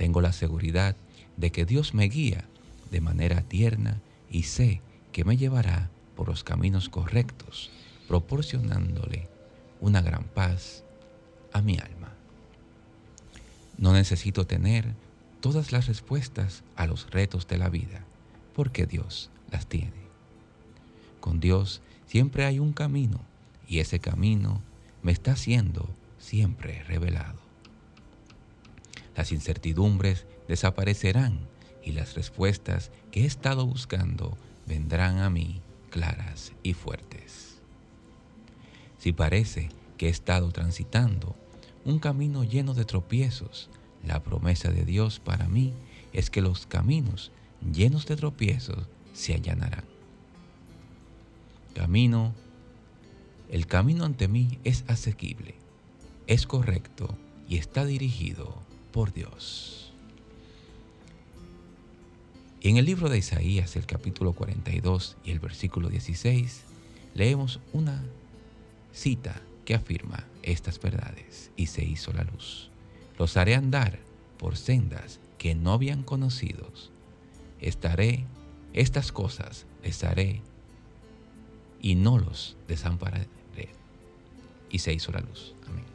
[0.00, 0.96] tengo la seguridad
[1.36, 2.48] de que Dios me guía
[2.90, 4.80] de manera tierna y sé
[5.12, 7.70] que me llevará por los caminos correctos,
[8.08, 9.28] proporcionándole
[9.78, 10.84] una gran paz
[11.52, 12.14] a mi alma.
[13.76, 14.94] No necesito tener
[15.40, 18.02] todas las respuestas a los retos de la vida,
[18.54, 20.00] porque Dios las tiene.
[21.20, 23.20] Con Dios siempre hay un camino
[23.68, 24.62] y ese camino
[25.02, 27.49] me está siendo siempre revelado.
[29.20, 31.40] Las incertidumbres desaparecerán
[31.84, 37.58] y las respuestas que he estado buscando vendrán a mí claras y fuertes.
[38.96, 41.36] Si parece que he estado transitando
[41.84, 43.68] un camino lleno de tropiezos,
[44.06, 45.74] la promesa de Dios para mí
[46.14, 47.30] es que los caminos
[47.74, 49.84] llenos de tropiezos se allanarán.
[51.74, 52.32] Camino,
[53.50, 55.56] el camino ante mí es asequible,
[56.26, 57.18] es correcto
[57.50, 59.92] y está dirigido por Dios.
[62.62, 66.62] En el libro de Isaías, el capítulo 42 y el versículo 16,
[67.14, 68.02] leemos una
[68.92, 72.70] cita que afirma estas verdades y se hizo la luz.
[73.18, 73.98] Los haré andar
[74.38, 76.90] por sendas que no habían conocidos.
[77.60, 78.24] Estaré,
[78.72, 80.42] estas cosas les haré
[81.80, 83.28] y no los desampararé.
[84.72, 85.54] Y se hizo la luz.
[85.66, 85.89] Amén.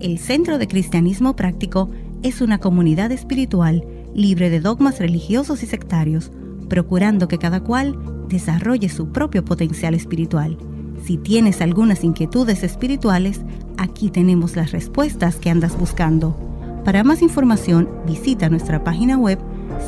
[0.00, 1.90] El Centro de Cristianismo Práctico
[2.22, 3.84] es una comunidad espiritual
[4.14, 6.32] libre de dogmas religiosos y sectarios,
[6.70, 10.56] procurando que cada cual desarrolle su propio potencial espiritual.
[11.04, 13.42] Si tienes algunas inquietudes espirituales,
[13.76, 16.34] aquí tenemos las respuestas que andas buscando.
[16.82, 19.38] Para más información, visita nuestra página web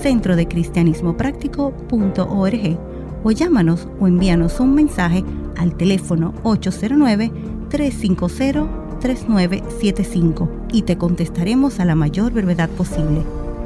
[0.03, 2.79] centrodecristianismopráctico.org
[3.25, 5.25] o llámanos o envíanos un mensaje
[5.57, 7.33] al teléfono 809
[7.71, 13.23] 350 3975 y te contestaremos a la mayor brevedad posible.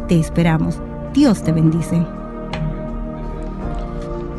[0.08, 0.80] Te esperamos.
[1.12, 2.02] Dios te bendice.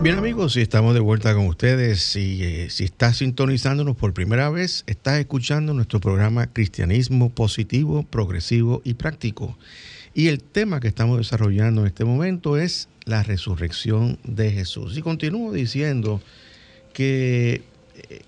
[0.01, 4.83] Bien amigos, estamos de vuelta con ustedes, si, eh, si estás sintonizándonos por primera vez,
[4.87, 9.57] estás escuchando nuestro programa Cristianismo Positivo, Progresivo y Práctico.
[10.13, 14.97] Y el tema que estamos desarrollando en este momento es la resurrección de Jesús.
[14.97, 16.21] Y continúo diciendo
[16.93, 17.61] que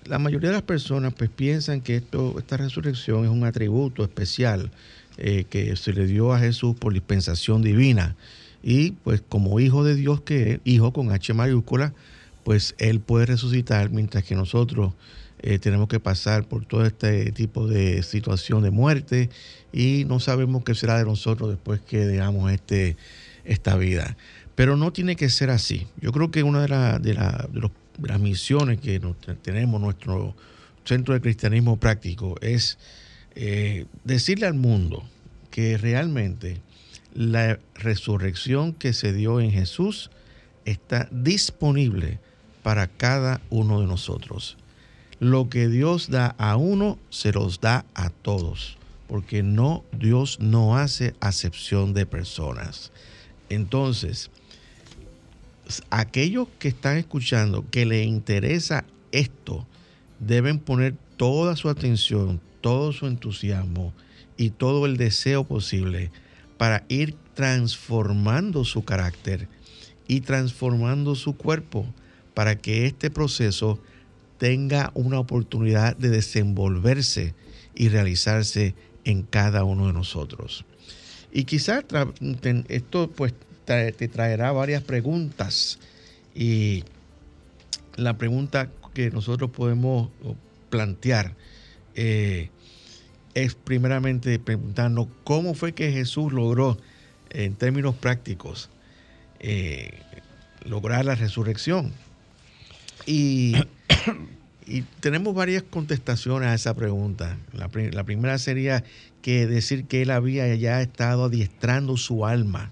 [0.04, 4.70] la mayoría de las personas pues piensan que esto, esta resurrección es un atributo especial
[5.16, 8.16] eh, que se le dio a Jesús por dispensación divina.
[8.62, 11.92] Y pues como hijo de Dios que es, hijo con H mayúscula,
[12.44, 14.94] pues Él puede resucitar mientras que nosotros
[15.42, 19.30] eh, tenemos que pasar por todo este tipo de situación de muerte
[19.72, 22.96] y no sabemos qué será de nosotros después que dejamos este,
[23.44, 24.16] esta vida.
[24.54, 25.86] Pero no tiene que ser así.
[26.00, 27.70] Yo creo que una de, de, de los
[28.02, 29.00] las misiones que
[29.42, 30.34] tenemos nuestro
[30.84, 32.78] centro de cristianismo práctico es
[33.34, 35.04] eh, decirle al mundo
[35.50, 36.60] que realmente
[37.14, 40.10] la resurrección que se dio en Jesús
[40.64, 42.18] está disponible
[42.62, 44.56] para cada uno de nosotros.
[45.18, 50.76] Lo que Dios da a uno, se los da a todos, porque no, Dios no
[50.76, 52.92] hace acepción de personas.
[53.48, 54.30] Entonces,
[55.90, 59.66] aquellos que están escuchando que les interesa esto,
[60.18, 63.92] deben poner toda su atención, todo su entusiasmo
[64.36, 66.10] y todo el deseo posible
[66.58, 69.48] para ir transformando su carácter
[70.06, 71.86] y transformando su cuerpo
[72.34, 73.80] para que este proceso
[74.38, 77.34] tenga una oportunidad de desenvolverse
[77.74, 80.64] y realizarse en cada uno de nosotros.
[81.32, 81.84] Y quizás
[82.68, 83.34] esto pues
[83.70, 85.78] te traerá varias preguntas
[86.34, 86.84] y
[87.96, 90.10] la pregunta que nosotros podemos
[90.68, 91.34] plantear
[91.94, 92.50] eh,
[93.34, 96.78] es primeramente preguntarnos cómo fue que Jesús logró,
[97.30, 98.70] en términos prácticos,
[99.38, 100.00] eh,
[100.64, 101.92] lograr la resurrección.
[103.06, 103.54] Y,
[105.00, 107.36] tenemos varias contestaciones a esa pregunta.
[107.52, 108.84] La, la, primera sería
[109.22, 112.70] que decir que él había ya estado adiestrando su alma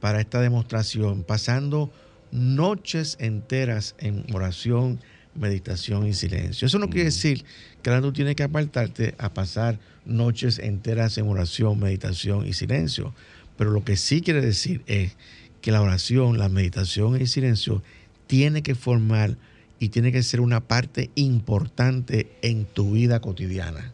[0.00, 1.92] para esta demostración, pasando
[2.32, 5.00] noches enteras en oración,
[5.34, 6.66] meditación y silencio.
[6.66, 7.44] Eso no quiere decir
[7.82, 13.14] que ahora tú tienes que apartarte a pasar noches enteras en oración, meditación y silencio.
[13.56, 15.16] Pero lo que sí quiere decir es
[15.60, 17.82] que la oración, la meditación y el silencio
[18.26, 19.36] tiene que formar
[19.78, 23.92] y tiene que ser una parte importante en tu vida cotidiana.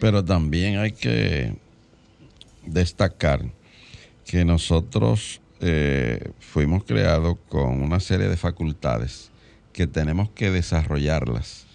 [0.00, 1.54] Pero también hay que
[2.66, 3.44] destacar
[4.26, 9.30] que nosotros eh, fuimos creados con una serie de facultades
[9.72, 11.66] que tenemos que desarrollarlas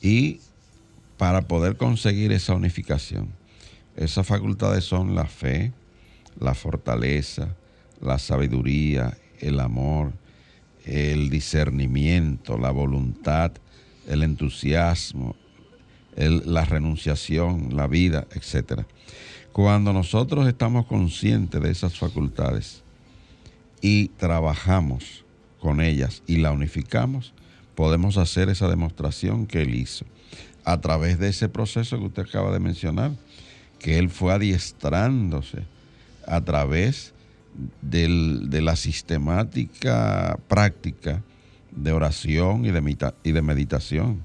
[0.00, 0.40] y
[1.16, 3.28] para poder conseguir esa unificación.
[3.96, 5.72] Esas facultades son la fe,
[6.38, 7.54] la fortaleza,
[8.00, 10.12] la sabiduría, el amor,
[10.86, 13.52] el discernimiento, la voluntad,
[14.08, 15.36] el entusiasmo,
[16.16, 18.82] la renunciación, la vida, etc.
[19.62, 22.82] Cuando nosotros estamos conscientes de esas facultades
[23.82, 25.26] y trabajamos
[25.60, 27.34] con ellas y la unificamos,
[27.74, 30.06] podemos hacer esa demostración que él hizo
[30.64, 33.12] a través de ese proceso que usted acaba de mencionar,
[33.78, 35.64] que él fue adiestrándose
[36.26, 37.12] a través
[37.82, 41.22] de la sistemática práctica
[41.70, 44.22] de oración y de, y de meditación.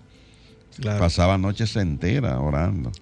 [0.82, 2.94] Pasaba noches enteras orando,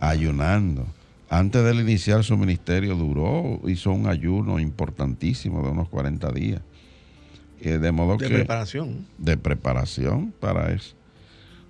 [0.00, 0.84] ayunando.
[1.32, 6.60] Antes de iniciar su ministerio duró, hizo un ayuno importantísimo de unos 40 días.
[7.60, 9.06] Eh, de modo de preparación.
[9.16, 10.96] De preparación para eso.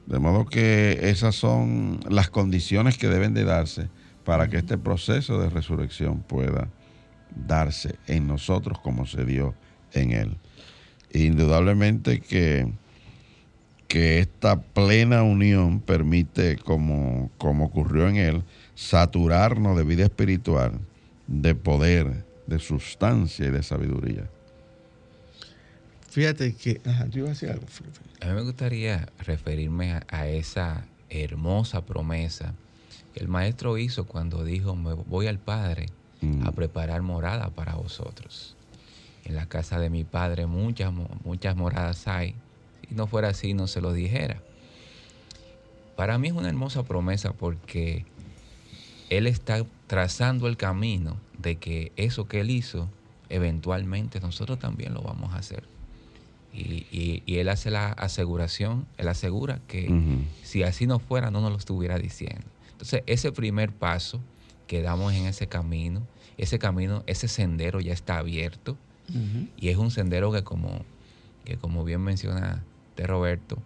[0.07, 3.91] De modo que esas son las condiciones que deben de darse
[4.25, 6.71] para que este proceso de resurrección pueda
[7.47, 9.55] darse en nosotros como se dio
[9.93, 10.39] en Él.
[11.13, 12.67] Indudablemente que,
[13.89, 18.43] que esta plena unión permite, como, como ocurrió en Él,
[18.81, 20.81] saturarnos de vida espiritual,
[21.27, 24.31] de poder, de sustancia y de sabiduría.
[26.09, 26.81] Fíjate que.
[27.11, 27.67] yo a algo.
[28.23, 32.55] A mí me gustaría referirme a, esa hermosa promesa
[33.13, 35.87] que el maestro hizo cuando dijo: Me voy al Padre
[36.23, 36.55] a mm.
[36.55, 38.57] preparar morada para vosotros.
[39.27, 40.91] En la casa de mi Padre muchas,
[41.23, 42.35] muchas moradas hay.
[42.89, 44.41] Si no fuera así, no se lo dijera.
[45.97, 48.07] Para mí es una hermosa promesa porque
[49.11, 52.89] Él está trazando el camino de que eso que Él hizo,
[53.29, 55.65] eventualmente nosotros también lo vamos a hacer.
[56.53, 59.89] Y, él hace la aseguración, él asegura que
[60.43, 62.45] si así no fuera, no nos lo estuviera diciendo.
[62.73, 64.21] Entonces, ese primer paso
[64.67, 66.03] que damos en ese camino,
[66.39, 68.77] ese camino, ese sendero ya está abierto.
[69.57, 70.85] Y es un sendero que como,
[71.45, 72.63] que como bien menciona
[72.97, 73.59] de Roberto,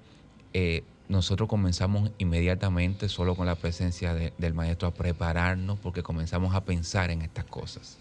[0.54, 6.64] eh, nosotros comenzamos inmediatamente solo con la presencia del maestro a prepararnos porque comenzamos a
[6.64, 7.98] pensar en estas cosas.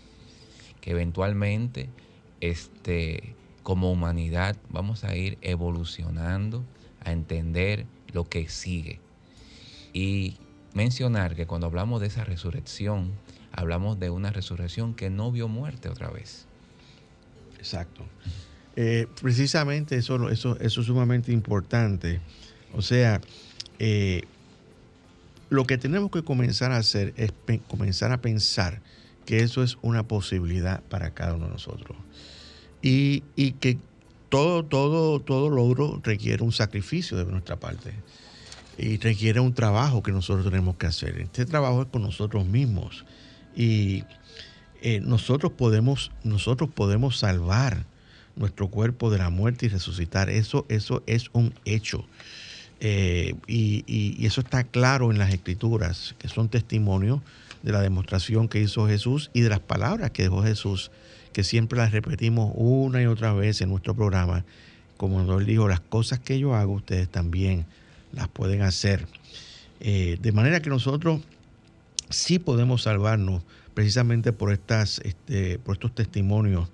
[0.80, 1.90] Que eventualmente
[2.40, 6.64] este, como humanidad vamos a ir evolucionando
[7.04, 9.00] a entender lo que sigue.
[9.92, 10.38] Y
[10.74, 13.12] mencionar que cuando hablamos de esa resurrección,
[13.52, 16.46] hablamos de una resurrección que no vio muerte otra vez.
[17.58, 18.06] Exacto.
[18.76, 22.22] Eh, precisamente eso, eso, eso es sumamente importante.
[22.74, 23.22] O sea,
[23.80, 24.24] eh,
[25.50, 27.32] lo que tenemos que comenzar a hacer es
[27.68, 28.82] comenzar a pensar
[29.26, 31.98] que eso es una posibilidad para cada uno de nosotros
[32.84, 33.22] y,
[33.60, 33.78] que
[34.30, 37.94] todo, todo, todo logro requiere un sacrificio de nuestra parte
[38.78, 41.18] y requiere un trabajo que nosotros tenemos que hacer.
[41.20, 43.06] Este trabajo es con nosotros mismos
[43.56, 44.04] y
[44.82, 47.86] eh, nosotros, podemos, nosotros podemos salvar
[48.36, 50.30] nuestro cuerpo de la muerte y resucitar.
[50.30, 52.06] Eso, eso es un hecho.
[52.80, 57.22] Eh, y, eso está claro en las escrituras, que son testimonios
[57.62, 60.92] de la demostración que hizo Jesús y de las palabras que dejó Jesús
[61.34, 64.46] que siempre las repetimos una y otra vez en nuestro programa,
[64.98, 67.66] como él dijo, las cosas que yo hago, ustedes también
[68.14, 69.08] las pueden hacer.
[69.80, 71.22] Eh, de manera que nosotros
[72.10, 73.44] sí podemos salvarnos
[73.74, 76.70] precisamente por, estas, este, por estos testimonios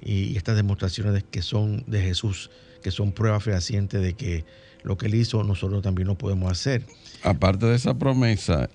[0.00, 2.50] y estas demostraciones de que son de Jesús,
[2.82, 4.44] que son pruebas fehacientes de que
[4.84, 6.84] lo que él hizo nosotros también lo podemos hacer.
[7.22, 8.68] Aparte de esa promesa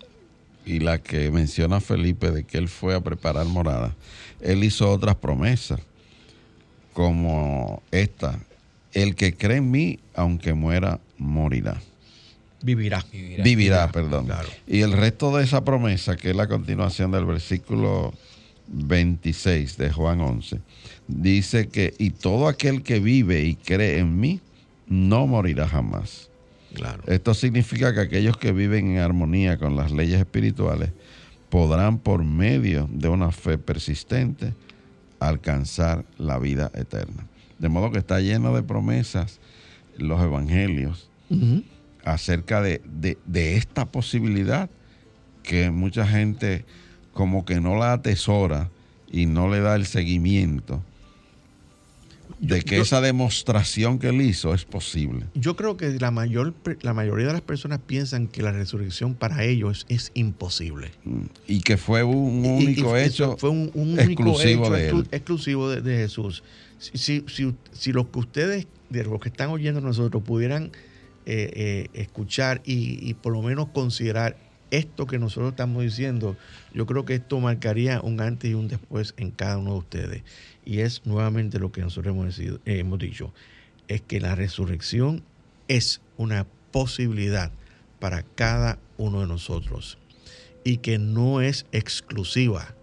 [0.65, 3.95] y la que menciona Felipe de que él fue a preparar morada,
[4.41, 5.79] él hizo otras promesas
[6.93, 8.39] como esta,
[8.93, 11.79] el que cree en mí, aunque muera, morirá.
[12.61, 13.05] Vivirá.
[13.43, 14.27] Vivirá, perdón.
[14.67, 18.13] Y el resto de esa promesa, que es la continuación del versículo
[18.67, 20.59] 26 de Juan 11,
[21.07, 24.41] dice que, y todo aquel que vive y cree en mí,
[24.89, 26.29] no morirá jamás.
[26.73, 27.03] Claro.
[27.07, 30.91] Esto significa que aquellos que viven en armonía con las leyes espirituales
[31.49, 34.53] podrán por medio de una fe persistente
[35.19, 37.25] alcanzar la vida eterna.
[37.57, 39.39] De modo que está lleno de promesas
[39.97, 41.09] los evangelios
[42.03, 42.81] acerca de,
[43.25, 44.69] de, esta posibilidad
[45.43, 46.65] que mucha gente
[47.13, 48.69] como que no la atesora
[49.11, 50.81] y no le da el seguimiento
[52.39, 55.25] de que esa demostración que él hizo es posible.
[55.33, 59.43] Yo creo que la, mayor, la mayoría de las personas piensan que la resurrección para
[59.43, 60.91] ellos es imposible.
[61.03, 65.07] Mm, y que fue un único hecho fue un, exclusivo, de, él.
[65.11, 66.43] exclusivo de, Jesús.
[66.77, 70.71] Si, si, si, los que ustedes, de los que están oyendo nosotros, pudieran
[71.25, 74.37] eh, eh, escuchar y, y por lo menos considerar
[74.71, 76.35] esto que nosotros estamos diciendo,
[76.73, 80.23] yo creo que esto marcaría un antes y un después en cada uno de ustedes.
[80.65, 83.33] Y es nuevamente lo que nosotros hemos, eh, hemos dicho,
[83.87, 85.23] es que la resurrección
[85.67, 87.51] es una posibilidad
[87.99, 89.97] para cada uno de nosotros
[90.63, 92.75] y que no es exclusiva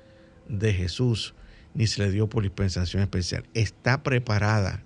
[0.49, 1.35] de Jesús
[1.75, 3.45] ni se le dio por dispensación especial.
[3.55, 4.83] Está preparada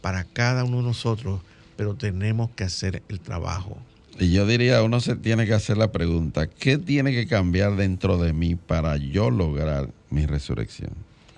[0.00, 1.40] para cada uno de nosotros,
[1.76, 3.78] pero tenemos que hacer el trabajo.
[4.20, 8.18] Y yo diría, uno se tiene que hacer la pregunta, ¿qué tiene que cambiar dentro
[8.18, 10.90] de mí para yo lograr mi resurrección?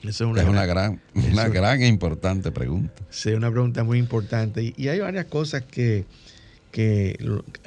[0.03, 2.93] es una, gran, una gran e importante pregunta.
[3.09, 4.74] Sí, una pregunta muy importante.
[4.76, 6.07] Y, hay varias cosas que,
[6.72, 7.16] que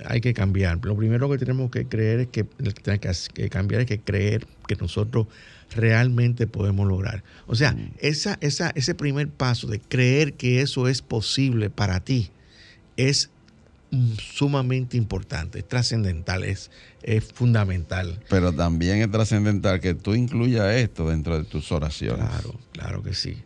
[0.05, 0.83] hay que cambiar.
[0.83, 2.45] Lo primero que tenemos que creer es que,
[3.33, 5.27] que cambiar es que creer que nosotros
[5.73, 7.23] realmente podemos lograr.
[7.47, 7.91] O sea, mm.
[7.99, 12.31] esa, esa, ese primer paso de creer que eso es posible para ti
[12.97, 13.29] es
[14.19, 16.69] sumamente importante, es trascendental, es,
[17.33, 18.19] fundamental.
[18.29, 22.27] Pero también es trascendental que tú incluyas esto dentro de tus oraciones.
[22.27, 23.37] Claro, claro que sí.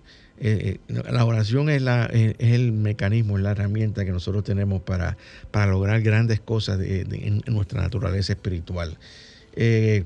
[0.42, 4.82] Eh, eh, la oración es, la, es, el mecanismo, es la herramienta que nosotros tenemos
[4.82, 5.18] para,
[5.52, 8.98] para lograr grandes cosas en, nuestra naturaleza espiritual.
[9.54, 10.06] Eh,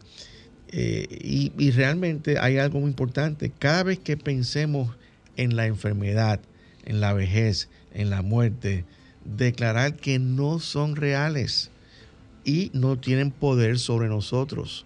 [0.71, 3.51] y, y realmente hay algo muy importante.
[3.59, 4.95] Cada vez que pensemos
[5.37, 6.39] en la enfermedad,
[6.85, 8.85] en la vejez, en la muerte,
[9.25, 11.71] declarar que no son reales
[12.43, 14.85] y no tienen poder sobre nosotros.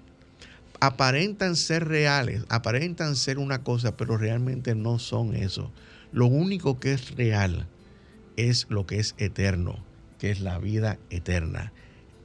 [0.79, 5.71] Aparentan ser reales, aparentan ser una cosa, pero realmente no son eso.
[6.11, 7.67] Lo único que es real
[8.35, 9.83] es lo que es eterno,
[10.19, 11.73] que es la vida eterna.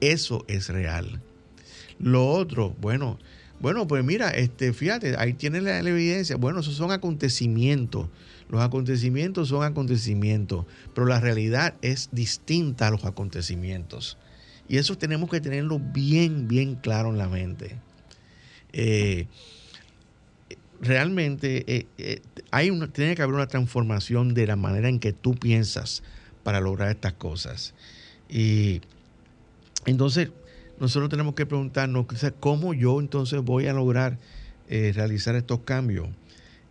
[0.00, 1.22] Eso es real.
[1.98, 3.18] Lo otro, bueno,
[3.62, 6.36] bueno, pues mira, este, fíjate, ahí tienes la, evidencia.
[6.36, 8.08] Bueno, esos son acontecimientos.
[8.52, 14.18] Los acontecimientos son acontecimientos, pero la realidad es distinta a los acontecimientos.
[14.68, 17.78] Y eso tenemos que tenerlo bien, bien claro en la mente.
[18.74, 19.26] Eh,
[20.82, 25.14] realmente eh, eh, hay una, tiene que haber una transformación de la manera en que
[25.14, 26.02] tú piensas
[26.42, 27.72] para lograr estas cosas.
[28.28, 28.82] Y
[29.86, 30.28] entonces
[30.78, 32.04] nosotros tenemos que preguntarnos
[32.38, 34.18] cómo yo entonces voy a lograr
[34.68, 36.08] realizar estos cambios.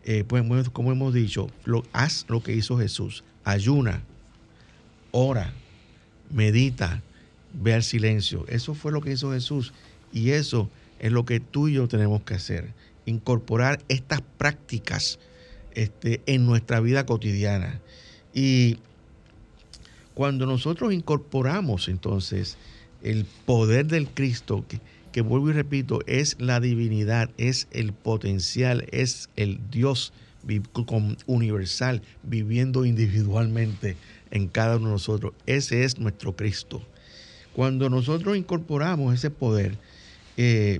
[0.04, 1.50] Eh, pues como hemos dicho,
[1.94, 3.24] haz lo que hizo Jesús.
[3.44, 4.02] Ayuna,
[5.12, 5.54] ora,
[6.32, 7.02] medita,
[7.54, 8.46] ve al silencio.
[8.48, 9.74] Eso fue lo que hizo Jesús.
[10.12, 12.74] Y eso es lo que tú y yo tenemos que hacer.
[13.06, 15.20] Incorporar estas prácticas
[15.74, 17.80] este, en nuestra vida cotidiana.
[18.34, 18.78] Y
[20.14, 22.58] cuando nosotros incorporamos entonces
[23.04, 24.80] el poder del Cristo, que,
[25.20, 30.14] vuelvo y repito, es la divinidad, es el potencial, es el Dios
[31.26, 33.98] universal viviendo individualmente
[34.32, 35.34] en cada uno de nosotros.
[35.46, 36.82] Ese es nuestro Cristo.
[37.54, 39.78] Cuando nosotros incorporamos ese poder
[40.38, 40.80] eh,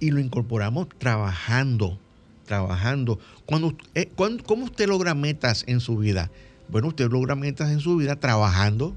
[0.00, 1.98] y lo incorporamos trabajando,
[2.46, 6.30] trabajando, cuando, eh, ¿cómo usted logra metas en su vida?
[6.68, 8.96] Bueno, usted logra metas en su vida trabajando,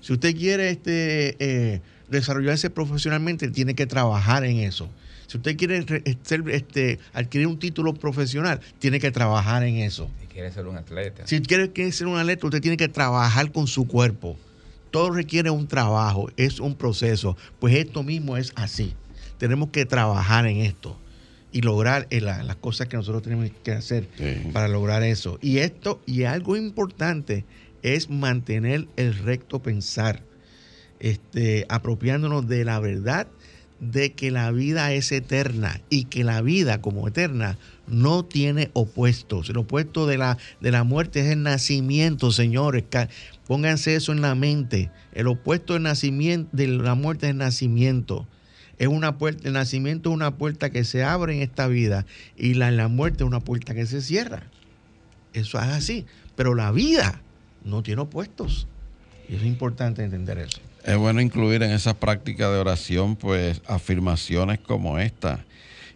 [0.00, 1.80] si usted quiere este, eh,
[2.10, 4.90] desarrollarse profesionalmente, tiene que trabajar en eso.
[5.26, 5.84] Si usted quiere
[6.46, 10.10] este, adquirir un título profesional, tiene que trabajar en eso.
[10.20, 11.26] Si quiere ser un atleta.
[11.26, 14.36] Si quiere ser un atleta, usted tiene que trabajar con su cuerpo.
[14.90, 17.36] todo requiere un trabajo, es un proceso.
[17.60, 18.94] Pues esto mismo es así.
[19.38, 20.98] Tenemos que trabajar en esto
[21.52, 24.08] y lograr eh, las cosas que nosotros tenemos que hacer
[24.52, 25.38] para lograr eso.
[25.40, 27.44] Y esto, y algo importante,
[27.82, 30.22] es mantener el recto pensar,
[31.00, 33.26] este, apropiándonos de la verdad
[33.80, 37.56] de que la vida es eterna y que la vida como eterna
[37.88, 39.48] no tiene opuestos.
[39.48, 42.84] El opuesto de la, de la muerte es el nacimiento, señores.
[43.46, 44.90] Pónganse eso en la mente.
[45.12, 48.26] El opuesto del nacimiento, de la muerte es el nacimiento.
[48.78, 52.54] Es una puerta, el nacimiento es una puerta que se abre en esta vida y
[52.54, 54.44] la, la muerte es una puerta que se cierra.
[55.32, 56.06] Eso es así.
[56.36, 57.22] Pero la vida
[57.64, 58.66] no tiene opuestos.
[59.28, 60.60] Y es importante entender eso.
[60.84, 65.44] Es bueno incluir en esa práctica de oración pues afirmaciones como esta.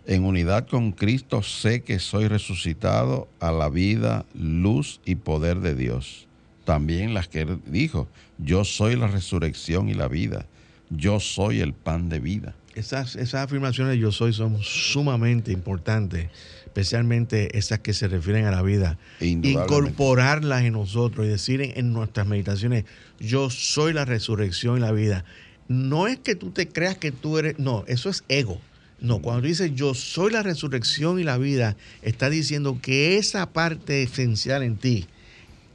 [0.07, 5.75] En unidad con Cristo sé que soy resucitado a la vida, luz y poder de
[5.75, 6.27] Dios.
[6.67, 8.09] También las que dijo,
[8.39, 10.47] yo soy la resurrección y la vida,
[10.91, 12.55] yo soy el pan de vida.
[12.75, 16.29] Esas, esas afirmaciones yo soy son sumamente importantes
[16.75, 22.27] especialmente esas que se refieren a la vida, incorporarlas en nosotros y decir en, nuestras
[22.27, 22.85] meditaciones,
[23.21, 25.25] yo soy la resurrección y la vida.
[25.69, 28.61] No es que tú te creas que tú eres, no, eso es ego.
[29.01, 33.53] No, cuando tú dices yo soy la resurrección y la vida, está diciendo que esa
[33.53, 35.07] parte esencial en ti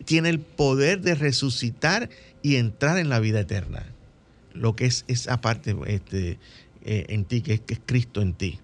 [0.03, 2.09] tiene el poder de resucitar
[2.41, 3.85] y entrar en la vida eterna.
[4.53, 6.39] Lo que es esa parte este,
[6.83, 8.59] eh, en ti, que es, que es Cristo en ti.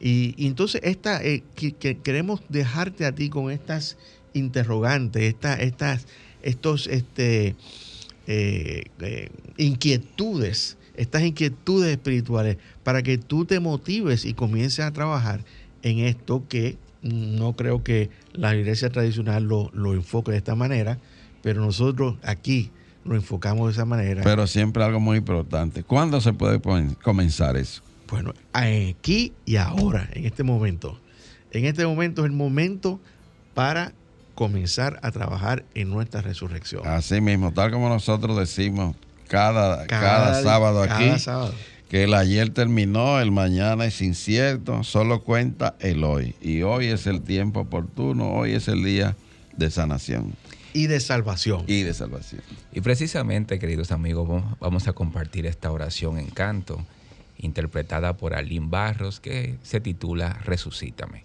[0.00, 3.96] Y, entonces esta, eh, que, queremos dejarte a ti con estas
[4.32, 6.06] interrogantes, estas,
[6.42, 7.56] estos este,
[8.26, 15.44] eh, eh, inquietudes, estas inquietudes espirituales, para que tú te motives y comiences a trabajar
[15.82, 20.98] en esto que no creo que la iglesia tradicional lo, lo enfoque de esta manera,
[21.42, 22.70] pero nosotros aquí
[23.04, 24.22] lo enfocamos de esa manera.
[24.22, 25.82] Pero siempre algo muy importante.
[25.82, 26.60] ¿Cuándo se puede
[27.02, 27.82] comenzar eso?
[28.10, 30.98] Bueno, aquí y ahora, en este momento.
[31.50, 33.00] En este momento es el momento
[33.54, 33.92] para
[34.34, 36.86] comenzar a trabajar en nuestra resurrección.
[36.86, 38.96] Así mismo, tal como nosotros decimos
[39.28, 41.10] cada, cada, sábado aquí,
[41.88, 46.34] que el ayer terminó, el mañana es incierto, solo cuenta el hoy.
[46.40, 49.16] Y hoy es el tiempo oportuno, hoy es el día
[49.56, 50.34] de sanación.
[50.72, 51.64] Y de salvación.
[51.66, 52.42] Y de salvación.
[52.72, 56.78] Y precisamente, queridos amigos, vamos a compartir esta oración en canto
[57.38, 61.24] interpretada por Aline Barros, que se titula Resucítame.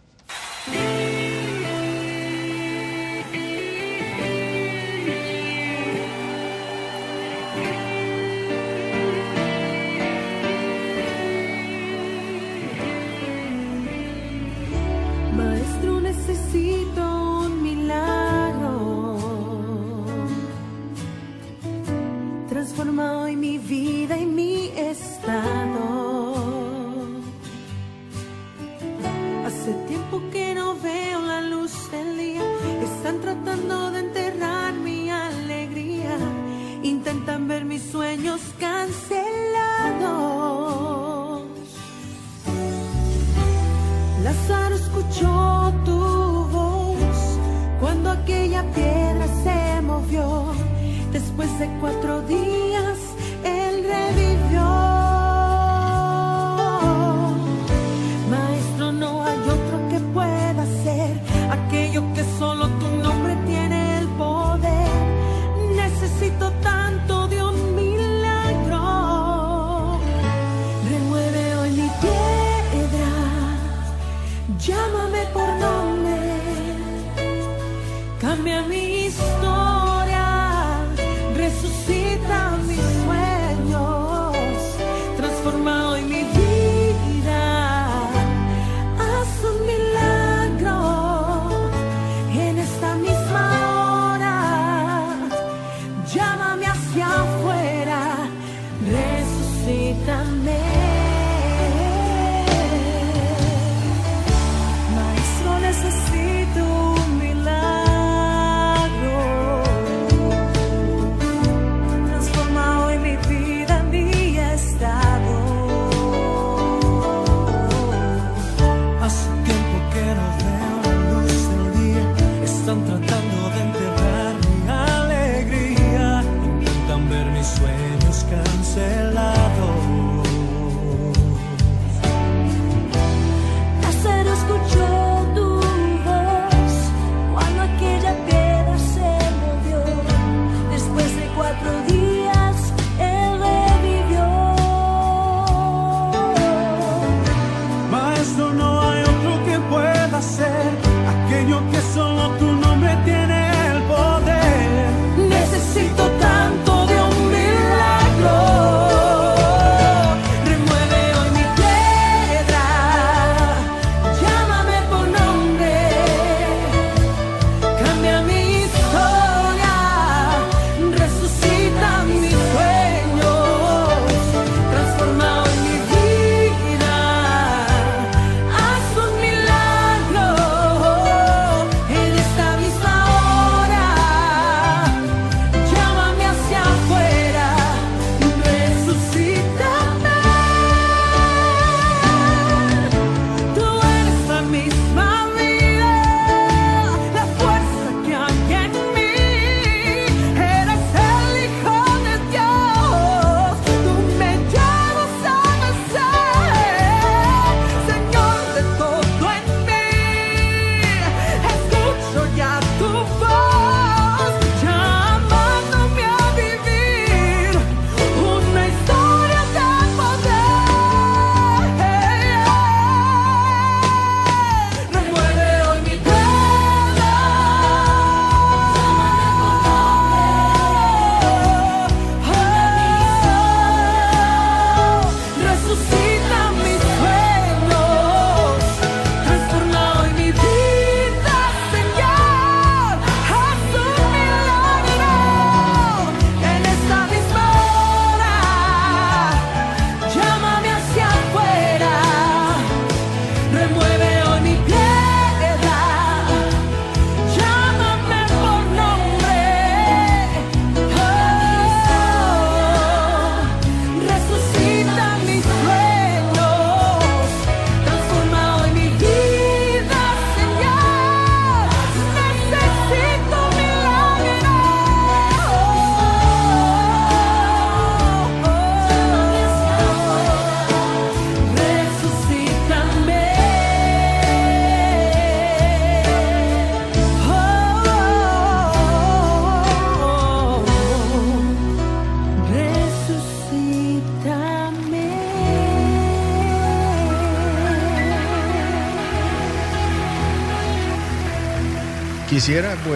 [51.80, 52.13] Cuatro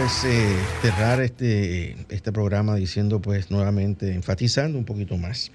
[0.08, 5.52] eh, cerrar este, este programa diciendo pues nuevamente, enfatizando un poquito más,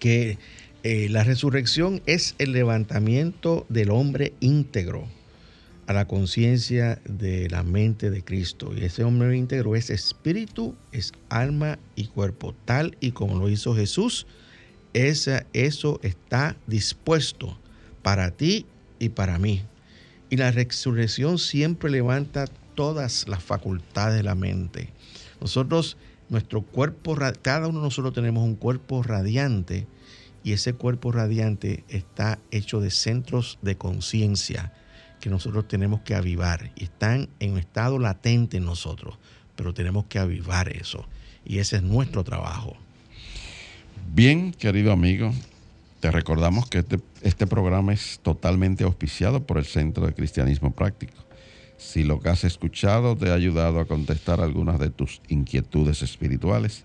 [0.00, 0.38] que
[0.82, 5.06] eh, la resurrección es el levantamiento del hombre íntegro
[5.86, 8.72] a la conciencia de la mente de Cristo.
[8.76, 13.76] Y ese hombre íntegro es espíritu, es alma y cuerpo, tal y como lo hizo
[13.76, 14.26] Jesús.
[14.94, 17.56] Esa, eso está dispuesto
[18.02, 18.66] para ti
[18.98, 19.62] y para mí.
[20.28, 22.46] Y la resurrección siempre levanta
[22.80, 24.88] todas las facultades de la mente.
[25.38, 25.98] Nosotros,
[26.30, 29.86] nuestro cuerpo, cada uno de nosotros tenemos un cuerpo radiante
[30.42, 34.72] y ese cuerpo radiante está hecho de centros de conciencia
[35.20, 39.18] que nosotros tenemos que avivar y están en un estado latente en nosotros,
[39.56, 41.06] pero tenemos que avivar eso
[41.44, 42.78] y ese es nuestro trabajo.
[44.14, 45.34] Bien, querido amigo,
[46.00, 51.29] te recordamos que este, este programa es totalmente auspiciado por el Centro de Cristianismo Práctico.
[51.80, 56.84] Si lo que has escuchado te ha ayudado a contestar algunas de tus inquietudes espirituales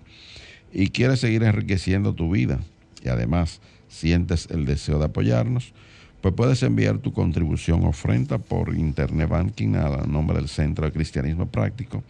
[0.72, 2.62] y quieres seguir enriqueciendo tu vida
[3.04, 5.74] y además sientes el deseo de apoyarnos,
[6.22, 11.50] pues puedes enviar tu contribución ofrenda por Internet Banking a nombre del Centro de Cristianismo
[11.50, 12.02] Práctico,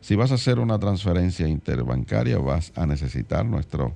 [0.00, 3.94] Si vas a hacer una transferencia interbancaria, vas a necesitar nuestro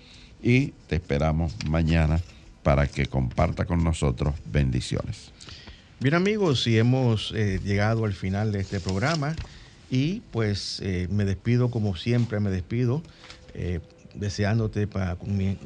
[0.41, 2.21] y te esperamos mañana
[2.63, 5.33] para que comparta con nosotros bendiciones.
[5.99, 9.35] Bien amigos, si hemos eh, llegado al final de este programa
[9.91, 13.03] y pues eh, me despido como siempre, me despido
[13.55, 13.81] eh,
[14.15, 15.59] deseándote para mi,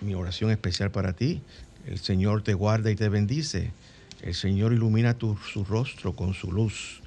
[0.00, 1.42] mi oración especial para ti.
[1.84, 3.72] El Señor te guarda y te bendice.
[4.22, 6.99] El Señor ilumina tu, su rostro con su luz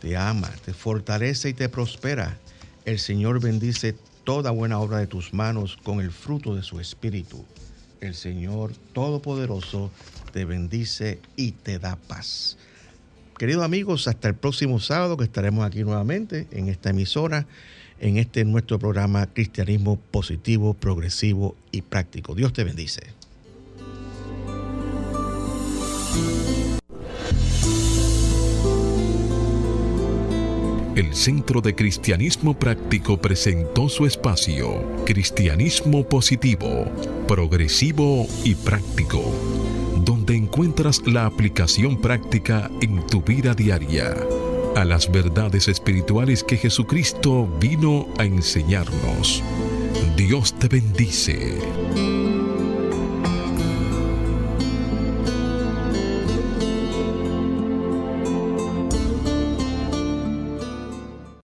[0.00, 2.38] te ama, te fortalece y te prospera.
[2.84, 3.94] El Señor bendice
[4.24, 7.44] toda buena obra de tus manos con el fruto de su espíritu.
[8.00, 9.90] El Señor Todopoderoso
[10.32, 12.56] te bendice y te da paz.
[13.38, 17.46] Queridos amigos, hasta el próximo sábado que estaremos aquí nuevamente en esta emisora,
[17.98, 22.34] en este nuestro programa Cristianismo Positivo, Progresivo y Práctico.
[22.34, 23.02] Dios te bendice.
[31.00, 36.84] El Centro de Cristianismo Práctico presentó su espacio, Cristianismo Positivo,
[37.26, 39.22] Progresivo y Práctico,
[40.04, 44.14] donde encuentras la aplicación práctica en tu vida diaria
[44.76, 49.42] a las verdades espirituales que Jesucristo vino a enseñarnos.
[50.18, 52.19] Dios te bendice.